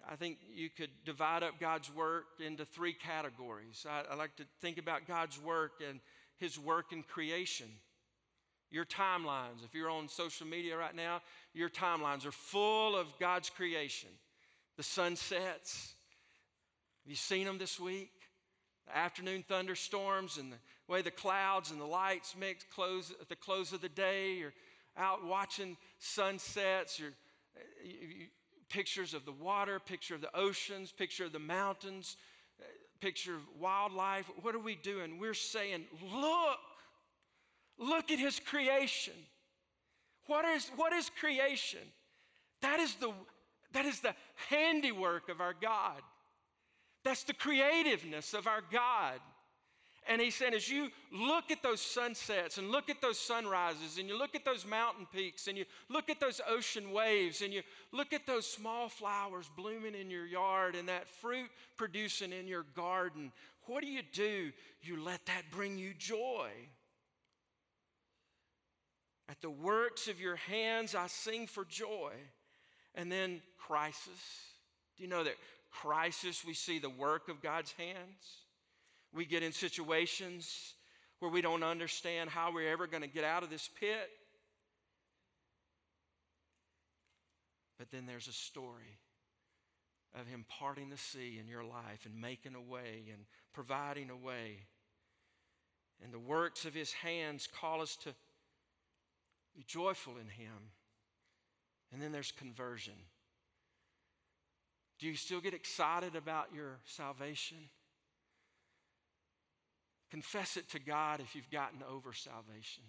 [0.10, 3.86] I think you could divide up God's work into three categories.
[3.89, 6.00] I, I, like to think about God's work and
[6.38, 7.68] His work in creation.
[8.70, 11.22] Your timelines, if you're on social media right now,
[11.54, 14.10] your timelines are full of God's creation.
[14.78, 15.94] The sunsets.
[17.04, 18.12] Have you seen them this week?
[18.88, 23.36] The afternoon thunderstorms and the way the clouds and the lights mix close at the
[23.36, 24.34] close of the day.
[24.34, 24.54] You're
[24.98, 27.00] out watching sunsets.
[27.00, 27.13] You're,
[27.84, 28.26] you, you,
[28.74, 32.18] pictures of the water, picture of the oceans, picture of the mountains,
[32.60, 32.64] uh,
[33.00, 34.26] picture of wildlife.
[34.42, 35.20] What are we doing?
[35.20, 36.58] We're saying, look,
[37.78, 39.14] look at his creation.
[40.26, 41.82] What is, what is creation?
[42.64, 43.12] That is, the,
[43.74, 44.16] that is the
[44.50, 46.02] handiwork of our God.
[47.04, 49.20] That's the creativeness of our God.
[50.08, 54.10] And he said, as you look at those sunsets and look at those sunrises and
[54.10, 57.62] you look at those mountain peaks and you look at those ocean waves and you
[57.94, 62.66] look at those small flowers blooming in your yard and that fruit producing in your
[62.76, 63.32] garden,
[63.66, 64.52] what do you do?
[64.82, 66.50] You let that bring you joy.
[69.30, 72.12] At the works of your hands, I sing for joy.
[72.93, 74.51] And then crisis.
[74.97, 75.36] Do you know that
[75.72, 78.43] crisis, we see the work of God's hands?
[79.14, 80.74] We get in situations
[81.20, 84.09] where we don't understand how we're ever going to get out of this pit.
[87.78, 88.97] But then there's a story
[90.20, 94.18] of Him parting the sea in your life and making a way and providing a
[94.18, 94.57] way.
[96.03, 98.14] And the works of His hands call us to
[99.55, 100.72] be joyful in Him.
[101.91, 102.95] And then there's conversion.
[104.99, 107.57] Do you still get excited about your salvation?
[110.14, 112.84] Confess it to God if you've gotten over salvation.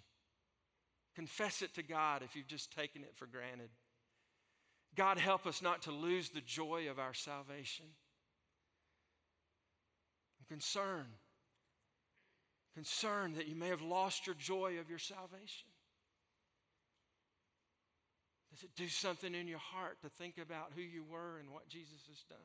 [1.15, 3.71] Confess it to God if you've just taken it for granted.
[4.95, 7.87] God, help us not to lose the joy of our salvation.
[10.39, 11.17] I'm concerned.
[12.75, 15.69] Concerned that you may have lost your joy of your salvation.
[18.51, 21.67] Does it do something in your heart to think about who you were and what
[21.69, 22.37] Jesus has done?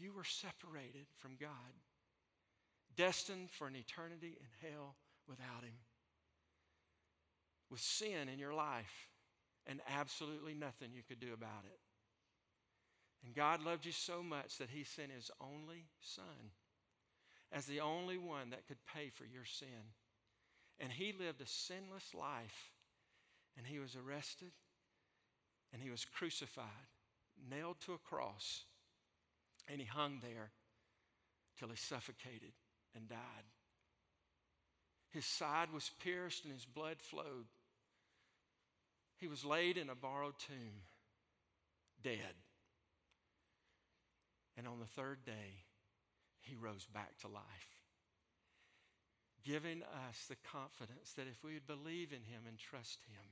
[0.00, 1.48] You were separated from God,
[2.98, 4.96] destined for an eternity in hell
[5.28, 5.78] without Him,
[7.70, 9.08] with sin in your life
[9.66, 11.78] and absolutely nothing you could do about it.
[13.24, 16.50] And God loved you so much that He sent His only Son
[17.52, 19.94] as the only one that could pay for your sin.
[20.80, 22.72] And He lived a sinless life,
[23.56, 24.50] and He was arrested,
[25.72, 26.66] and He was crucified,
[27.48, 28.64] nailed to a cross,
[29.68, 30.50] and He hung there
[31.58, 32.52] till He suffocated
[32.94, 33.46] and died.
[35.10, 37.46] His side was pierced and his blood flowed.
[39.18, 40.82] He was laid in a borrowed tomb,
[42.02, 42.36] dead.
[44.56, 45.64] And on the third day,
[46.40, 47.82] he rose back to life,
[49.44, 53.24] giving us the confidence that if we would believe in him and trust him,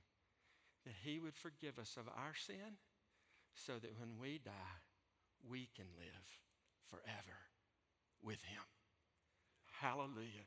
[0.85, 2.79] that he would forgive us of our sin
[3.55, 4.81] so that when we die,
[5.49, 6.27] we can live
[6.91, 7.39] forever
[8.23, 8.63] with him.
[9.81, 10.47] Hallelujah.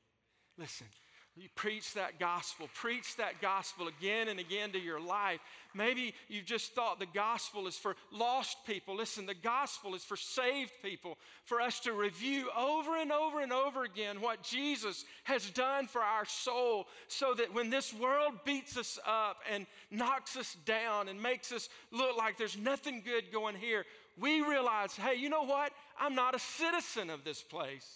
[0.57, 0.87] Listen,
[1.35, 5.39] you preach that gospel, preach that gospel again and again to your life.
[5.73, 8.97] Maybe you've just thought the gospel is for lost people.
[8.97, 13.53] Listen, the gospel is for saved people, for us to review over and over and
[13.53, 18.75] over again what Jesus has done for our soul, so that when this world beats
[18.75, 23.55] us up and knocks us down and makes us look like there's nothing good going
[23.55, 23.85] here,
[24.19, 25.71] we realize, hey, you know what?
[25.97, 27.87] I'm not a citizen of this place.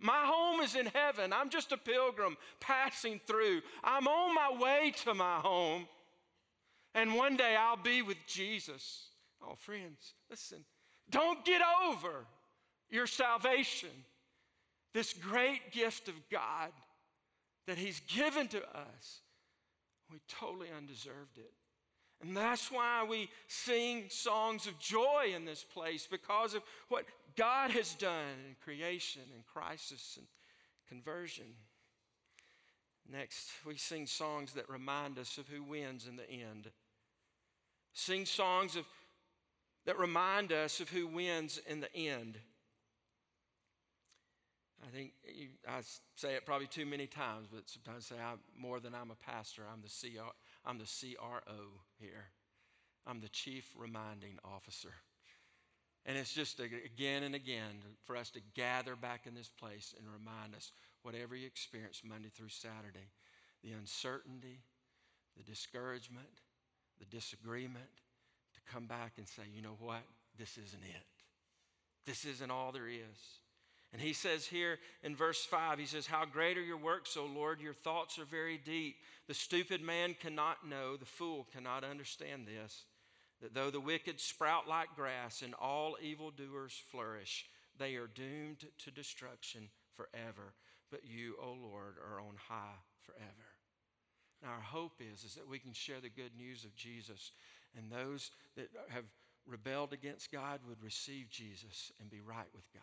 [0.00, 1.32] My home is in heaven.
[1.32, 3.60] I'm just a pilgrim passing through.
[3.84, 5.86] I'm on my way to my home.
[6.94, 9.08] And one day I'll be with Jesus.
[9.42, 10.64] Oh, friends, listen.
[11.10, 12.24] Don't get over
[12.88, 13.90] your salvation,
[14.94, 16.70] this great gift of God
[17.66, 19.20] that He's given to us.
[20.10, 21.52] We totally undeserved it.
[22.22, 27.70] And that's why we sing songs of joy in this place because of what God
[27.72, 30.26] has done in creation and crisis and
[30.88, 31.46] conversion.
[33.10, 36.70] Next, we sing songs that remind us of who wins in the end.
[37.92, 38.84] Sing songs of,
[39.86, 42.38] that remind us of who wins in the end.
[44.82, 45.80] I think you, I
[46.16, 49.30] say it probably too many times, but sometimes I say I'm, more than I'm a
[49.30, 50.30] pastor, I'm the, CR,
[50.64, 51.66] I'm the CRO
[51.98, 52.30] here.
[53.06, 54.92] I'm the chief reminding officer.
[56.06, 60.06] And it's just again and again for us to gather back in this place and
[60.08, 60.72] remind us
[61.02, 63.10] whatever you experience Monday through Saturday
[63.62, 64.60] the uncertainty,
[65.36, 66.40] the discouragement,
[66.98, 67.90] the disagreement
[68.54, 70.00] to come back and say, you know what?
[70.38, 71.06] This isn't it.
[72.06, 73.40] This isn't all there is.
[73.92, 77.26] And he says here in verse 5, he says, How great are your works, O
[77.26, 77.60] Lord!
[77.60, 78.96] Your thoughts are very deep.
[79.26, 82.84] The stupid man cannot know, the fool cannot understand this
[83.40, 87.46] that though the wicked sprout like grass and all evildoers flourish,
[87.78, 90.54] they are doomed to destruction forever.
[90.90, 93.48] But you, O Lord, are on high forever.
[94.42, 97.32] Now, our hope is, is that we can share the good news of Jesus,
[97.76, 99.04] and those that have
[99.46, 102.82] rebelled against God would receive Jesus and be right with God.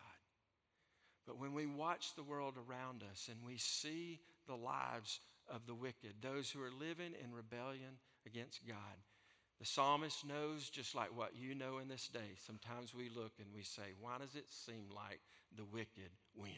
[1.26, 5.20] But when we watch the world around us and we see the lives
[5.52, 8.76] of the wicked, those who are living in rebellion against God,
[9.58, 12.36] the psalmist knows just like what you know in this day.
[12.46, 15.20] Sometimes we look and we say, Why does it seem like
[15.56, 16.52] the wicked win?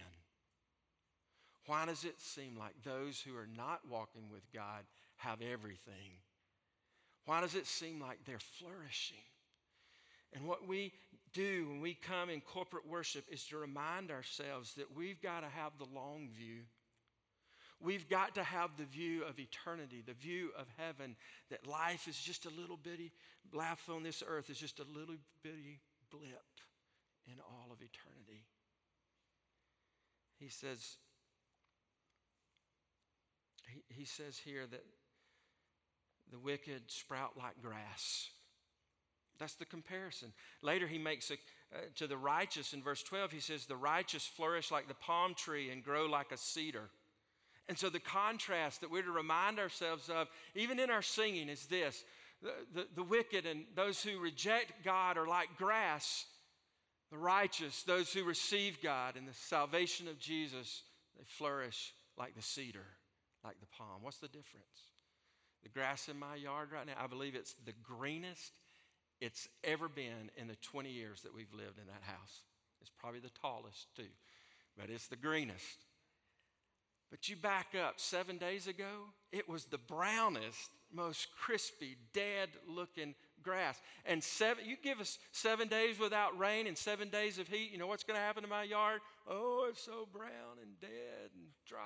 [1.66, 4.84] Why does it seem like those who are not walking with God
[5.16, 6.18] have everything?
[7.26, 9.22] Why does it seem like they're flourishing?
[10.32, 10.92] And what we
[11.32, 15.48] do when we come in corporate worship is to remind ourselves that we've got to
[15.48, 16.62] have the long view.
[17.82, 21.16] We've got to have the view of eternity, the view of heaven,
[21.50, 23.10] that life is just a little bitty,
[23.52, 26.44] life on this earth is just a little bitty blip
[27.26, 28.44] in all of eternity.
[30.38, 30.96] He says,
[33.66, 34.84] he, he says here that
[36.30, 38.28] the wicked sprout like grass.
[39.38, 40.32] That's the comparison.
[40.62, 41.34] Later, he makes a,
[41.74, 45.34] uh, to the righteous in verse 12, he says, The righteous flourish like the palm
[45.34, 46.90] tree and grow like a cedar.
[47.70, 51.66] And so the contrast that we're to remind ourselves of, even in our singing, is
[51.66, 52.04] this
[52.42, 56.26] the, the, the, wicked and those who reject God are like grass.
[57.12, 60.82] The righteous, those who receive God and the salvation of Jesus,
[61.16, 62.86] they flourish like the cedar,
[63.44, 64.02] like the palm.
[64.02, 64.66] What's the difference?
[65.62, 68.52] The grass in my yard right now, I believe it's the greenest
[69.20, 72.40] it's ever been in the 20 years that we've lived in that house.
[72.80, 74.10] It's probably the tallest, too,
[74.76, 75.84] but it's the greenest.
[77.10, 83.14] But you back up seven days ago, it was the brownest, most crispy, dead looking
[83.42, 83.80] grass.
[84.06, 87.78] And seven, you give us seven days without rain and seven days of heat, you
[87.78, 89.00] know what's going to happen to my yard?
[89.28, 91.80] Oh, it's so brown and dead and dry.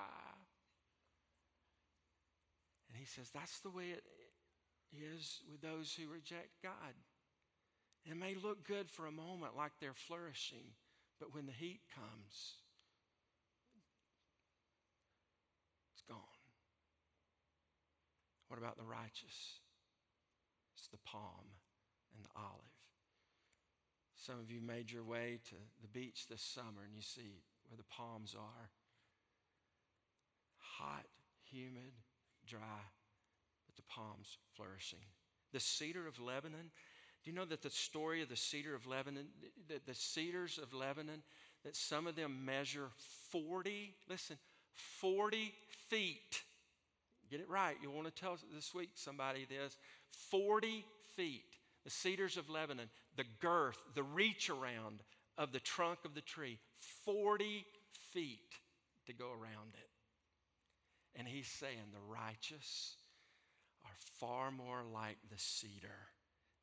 [2.89, 4.03] And he says, that's the way it
[4.93, 6.93] is with those who reject God.
[8.05, 10.73] It may look good for a moment like they're flourishing,
[11.19, 12.53] but when the heat comes,
[15.93, 16.19] it's gone.
[18.55, 19.59] What about the righteous?
[20.77, 21.43] It's the palm
[22.15, 22.71] and the olive.
[24.15, 27.75] Some of you made your way to the beach this summer and you see where
[27.75, 28.69] the palms are.
[30.57, 31.03] Hot,
[31.51, 31.91] humid,
[32.47, 32.79] dry,
[33.67, 35.03] but the palms flourishing.
[35.51, 36.71] The cedar of Lebanon,
[37.25, 39.25] do you know that the story of the cedar of Lebanon,
[39.67, 41.23] the, the cedars of Lebanon,
[41.65, 42.87] that some of them measure
[43.31, 44.37] 40, listen,
[45.01, 45.53] 40
[45.89, 46.43] feet.
[47.29, 47.75] Get it right.
[47.81, 49.77] You want to tell this week somebody this
[50.29, 51.43] 40 feet.
[51.83, 55.03] The cedars of Lebanon, the girth, the reach around
[55.37, 56.57] of the trunk of the tree,
[57.05, 57.65] 40
[58.11, 58.39] feet
[59.05, 59.89] to go around it.
[61.15, 62.95] And he's saying the righteous
[63.85, 66.09] are far more like the cedar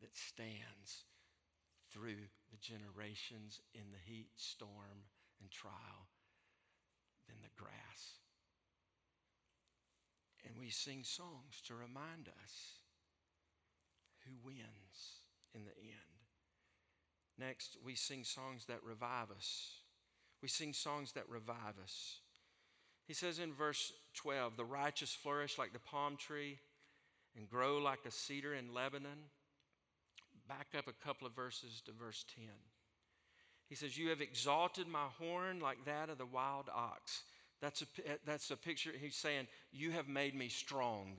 [0.01, 1.05] that stands
[1.93, 5.07] through the generations in the heat, storm,
[5.41, 6.09] and trial
[7.29, 8.22] than the grass.
[10.47, 12.73] And we sing songs to remind us
[14.27, 15.21] who wins
[15.55, 16.13] in the end.
[17.39, 19.73] Next, we sing songs that revive us.
[20.43, 22.19] We sing songs that revive us.
[23.07, 26.59] He says in verse 12, the righteous flourish like the palm tree
[27.37, 29.31] and grow like a cedar in Lebanon.
[30.49, 32.45] Back up a couple of verses to verse 10.
[33.69, 37.23] He says, You have exalted my horn like that of the wild ox.
[37.63, 37.87] That's a,
[38.27, 38.91] that's a picture.
[39.01, 41.17] He's saying, You have made me strong.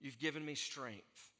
[0.00, 1.30] You've given me strength.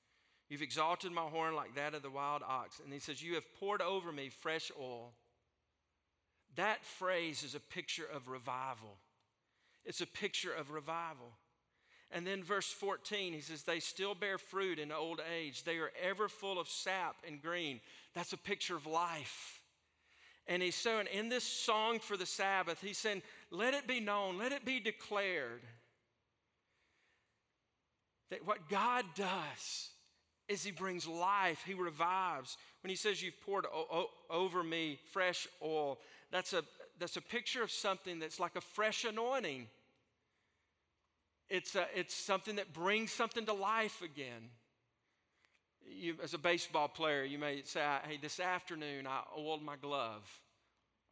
[0.49, 2.81] You've exalted my horn like that of the wild ox.
[2.83, 5.13] And he says, You have poured over me fresh oil.
[6.57, 8.97] That phrase is a picture of revival.
[9.85, 11.33] It's a picture of revival.
[12.11, 15.65] And then verse 14, he says, They still bear fruit in old age.
[15.65, 17.81] They are ever full of sap and green.
[18.15, 19.61] That's a picture of life.
[20.49, 24.39] And he's saying, in this song for the Sabbath, he's saying, Let it be known,
[24.39, 25.63] let it be declared
[28.31, 29.91] that what God does
[30.49, 32.57] is he brings life, he revives.
[32.83, 35.99] When he says, You've poured o- o- over me fresh oil,
[36.31, 36.63] that's a,
[36.99, 39.67] that's a picture of something that's like a fresh anointing.
[41.49, 44.51] It's, a, it's something that brings something to life again.
[45.89, 50.23] You, as a baseball player, you may say, Hey, this afternoon I oiled my glove.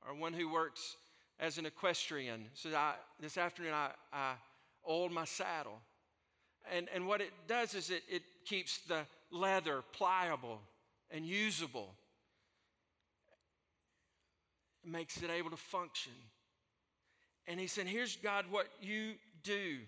[0.06, 0.96] Or one who works
[1.40, 2.74] as an equestrian says,
[3.20, 4.34] This afternoon I, I
[4.88, 5.80] oiled my saddle.
[6.72, 10.60] And, and what it does is it, it keeps the leather pliable
[11.10, 11.94] and usable.
[14.84, 16.12] It makes it able to function.
[17.46, 19.78] And he said, Here's God, what you do.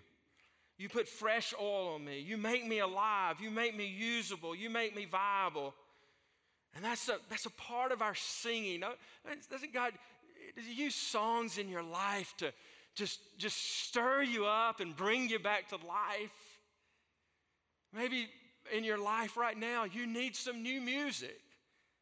[0.77, 2.19] You put fresh oil on me.
[2.19, 3.37] You make me alive.
[3.41, 4.55] You make me usable.
[4.55, 5.73] You make me viable.
[6.75, 8.83] And that's a, that's a part of our singing.
[9.49, 9.93] Doesn't God,
[10.55, 12.53] does use songs in your life to
[12.93, 16.31] just, just stir you up and bring you back to life?
[17.93, 18.27] Maybe
[18.71, 21.39] in your life right now, you need some new music.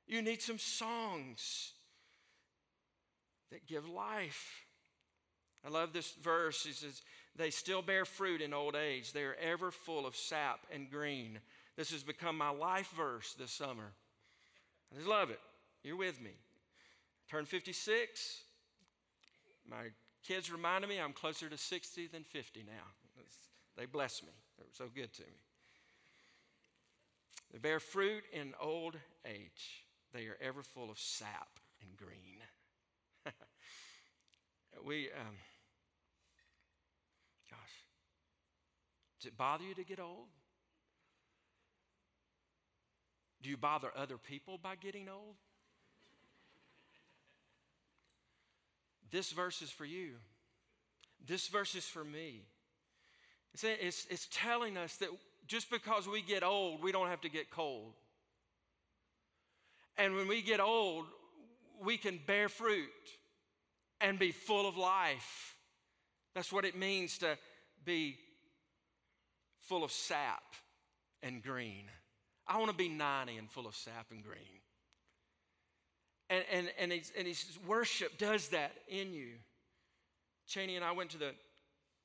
[0.07, 1.71] You need some songs
[3.51, 4.65] that give life.
[5.65, 6.63] I love this verse.
[6.65, 7.01] He says,
[7.37, 9.11] They still bear fruit in old age.
[9.11, 11.39] They are ever full of sap and green.
[11.75, 13.91] This has become my life verse this summer.
[14.91, 15.39] I just love it.
[15.83, 16.31] You're with me.
[17.29, 18.41] Turn 56.
[19.69, 19.89] My
[20.25, 23.23] kids reminded me I'm closer to 60 than 50 now.
[23.77, 24.29] They bless me.
[24.57, 25.43] They were so good to me.
[27.51, 29.85] They bear fruit in old age.
[30.13, 32.39] They are ever full of sap and green.
[34.85, 35.35] we, um,
[37.55, 37.73] gosh,
[39.19, 40.27] does it bother you to get old?
[43.41, 45.35] Do you bother other people by getting old?
[49.11, 50.13] This verse is for you.
[51.25, 52.41] This verse is for me.
[53.53, 55.09] It's, it's, it's telling us that
[55.47, 57.93] just because we get old, we don't have to get cold.
[59.97, 61.05] And when we get old,
[61.81, 62.89] we can bear fruit
[64.01, 65.54] and be full of life.
[66.35, 67.37] That's what it means to
[67.85, 68.17] be
[69.61, 70.43] full of sap
[71.23, 71.85] and green.
[72.47, 74.61] I want to be 90 and full of sap and green.
[76.29, 79.29] And, and, and, and he's, worship does that in you.
[80.47, 81.33] Cheney and I went to the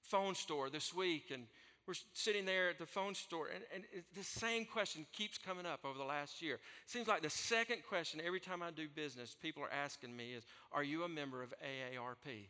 [0.02, 1.44] phone store this week, and
[1.86, 3.84] we're sitting there at the phone store, and, and
[4.16, 6.58] the same question keeps coming up over the last year.
[6.86, 10.44] Seems like the second question every time I do business, people are asking me is,
[10.72, 12.48] Are you a member of AARP?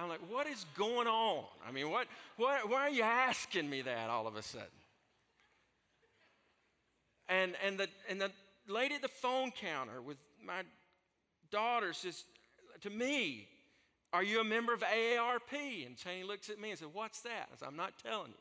[0.00, 1.44] I'm like, What is going on?
[1.66, 4.68] I mean, what, what, why are you asking me that all of a sudden?
[7.28, 8.32] And, and, the, and the
[8.66, 10.62] lady at the phone counter with my
[11.50, 12.24] daughter says
[12.82, 13.46] to me,
[14.12, 15.86] Are you a member of AARP?
[15.86, 17.48] And Cheney looks at me and said, What's that?
[17.52, 18.34] I said, I'm not telling you.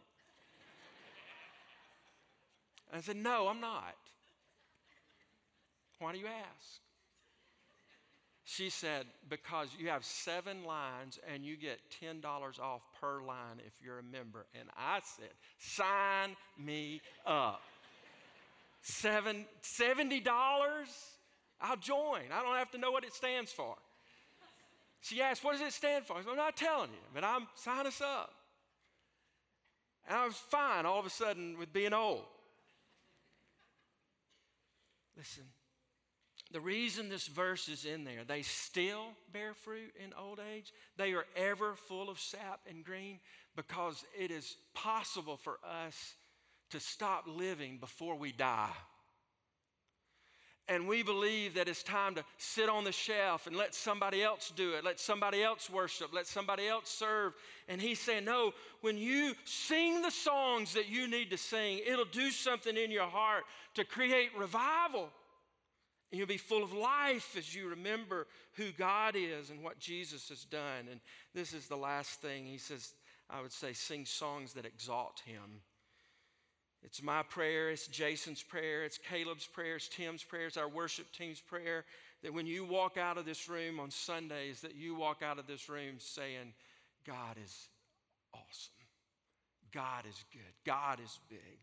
[2.94, 3.96] I said, No, I'm not.
[6.00, 6.80] Why do you ask?
[8.52, 12.24] She said, Because you have seven lines and you get $10
[12.60, 14.48] off per line if you're a member.
[14.60, 15.30] And I said,
[15.60, 17.62] Sign me up.
[18.82, 20.24] Seven, $70?
[21.62, 22.22] I'll join.
[22.34, 23.76] I don't have to know what it stands for.
[25.02, 26.14] She asked, What does it stand for?
[26.18, 28.34] I said, I'm not telling you, but I'm sign us up.
[30.08, 32.24] And I was fine all of a sudden with being old.
[35.16, 35.44] Listen,
[36.52, 40.74] the reason this verse is in there, they still bear fruit in old age.
[40.98, 43.20] They are ever full of sap and green
[43.56, 46.16] because it is possible for us
[46.72, 48.74] to stop living before we die
[50.70, 54.54] and we believe that it's time to sit on the shelf and let somebody else
[54.56, 57.34] do it, let somebody else worship, let somebody else serve.
[57.68, 62.06] And he's saying, No, when you sing the songs that you need to sing, it'll
[62.06, 65.10] do something in your heart to create revival.
[66.12, 70.30] And you'll be full of life as you remember who God is and what Jesus
[70.30, 70.88] has done.
[70.90, 71.00] And
[71.36, 72.46] this is the last thing.
[72.46, 72.94] He says,
[73.30, 75.62] I would say, sing songs that exalt him.
[76.82, 81.12] It's my prayer, it's Jason's prayer, it's Caleb's prayer, it's Tim's prayer, it's our worship
[81.12, 81.84] team's prayer
[82.24, 85.48] that when you walk out of this room on Sundays, that you walk out of
[85.48, 86.54] this room saying,
[87.06, 87.68] God is
[88.34, 88.74] awesome.
[89.74, 90.42] God is good.
[90.66, 91.60] God is big.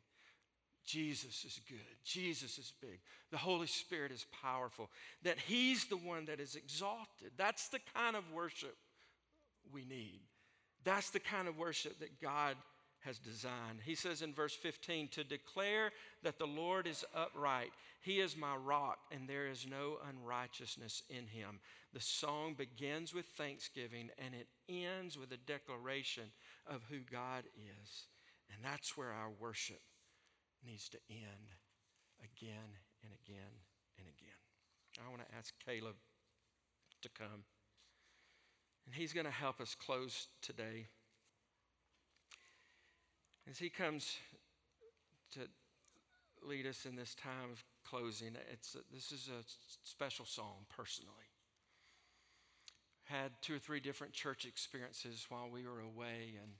[0.87, 1.78] Jesus is good.
[2.05, 3.01] Jesus is big.
[3.30, 4.89] The Holy Spirit is powerful.
[5.24, 7.32] That He's the one that is exalted.
[7.37, 8.76] That's the kind of worship
[9.72, 10.20] we need.
[10.84, 12.57] That's the kind of worship that God
[13.01, 13.80] has designed.
[13.84, 15.91] He says in verse 15, to declare
[16.22, 17.70] that the Lord is upright.
[18.01, 21.61] He is my rock, and there is no unrighteousness in him.
[21.93, 26.24] The song begins with thanksgiving and it ends with a declaration
[26.66, 28.05] of who God is.
[28.53, 29.80] And that's where our worship
[30.67, 31.55] needs to end
[32.21, 32.71] again
[33.03, 33.55] and again
[33.99, 34.41] and again.
[35.05, 35.95] I want to ask Caleb
[37.03, 37.45] to come.
[38.87, 40.87] And he's going to help us close today.
[43.49, 44.17] As he comes
[45.33, 45.41] to
[46.43, 49.43] lead us in this time of closing, it's a, this is a
[49.85, 51.12] special psalm personally.
[53.05, 56.51] Had two or three different church experiences while we were away, and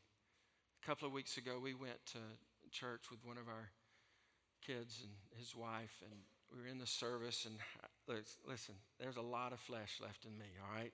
[0.83, 2.19] a couple of weeks ago we went to
[2.71, 3.71] church with one of our
[4.65, 6.13] kids and his wife, and
[6.53, 7.47] we were in the service.
[7.47, 7.57] And
[8.47, 10.93] listen, there's a lot of flesh left in me, all right.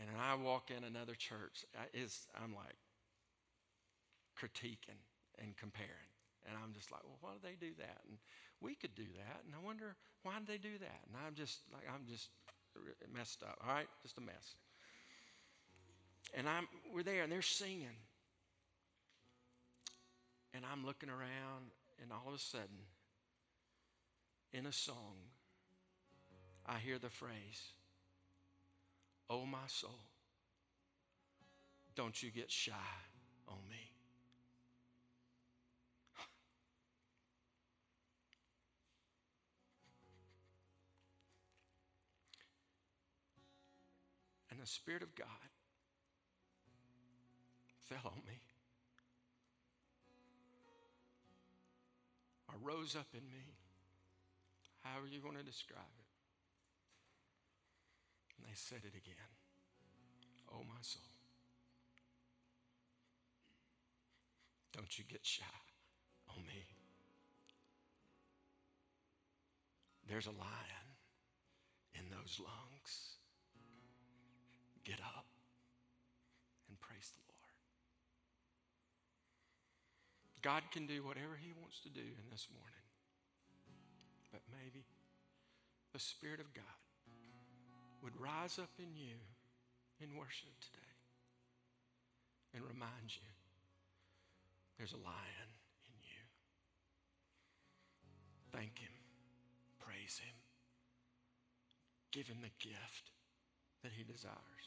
[0.00, 2.74] And I walk in another church, is I'm like,
[4.34, 4.98] critiquing
[5.38, 6.10] and comparing.
[6.46, 8.00] And I'm just like, well, why do they do that?
[8.08, 8.18] And
[8.60, 9.40] we could do that.
[9.46, 11.00] And I wonder, why did they do that?
[11.06, 12.28] And I'm just like, I'm just
[13.14, 13.58] messed up.
[13.66, 13.86] All right?
[14.02, 14.56] Just a mess.
[16.36, 17.96] And I'm, we're there and they're singing.
[20.52, 21.70] And I'm looking around
[22.02, 22.84] and all of a sudden,
[24.52, 25.16] in a song,
[26.66, 27.72] I hear the phrase,
[29.28, 29.90] Oh, my soul,
[31.94, 32.72] don't you get shy
[33.48, 33.90] on me.
[44.50, 45.26] And the Spirit of God
[47.88, 48.40] fell on me
[52.54, 53.58] or rose up in me,
[54.82, 56.06] however you want to describe it.
[58.38, 59.32] And they said it again
[60.52, 61.02] Oh, my soul,
[64.72, 65.42] don't you get shy
[66.28, 66.64] on me.
[70.08, 70.86] There's a lion
[71.94, 73.16] in those lungs.
[74.84, 75.24] Get up
[76.68, 77.34] and praise the Lord.
[80.44, 82.84] God can do whatever He wants to do in this morning.
[84.30, 84.84] But maybe
[85.96, 86.78] the Spirit of God
[88.04, 89.16] would rise up in you
[90.04, 90.94] in worship today
[92.52, 93.30] and remind you
[94.76, 95.48] there's a lion
[95.88, 96.22] in you.
[98.52, 98.92] Thank Him,
[99.80, 100.36] praise Him,
[102.12, 103.10] give him the gift
[103.82, 104.66] that he desires.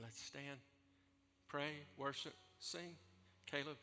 [0.00, 0.58] Let's stand,
[1.48, 2.96] pray, worship, sing.
[3.46, 3.76] Caleb.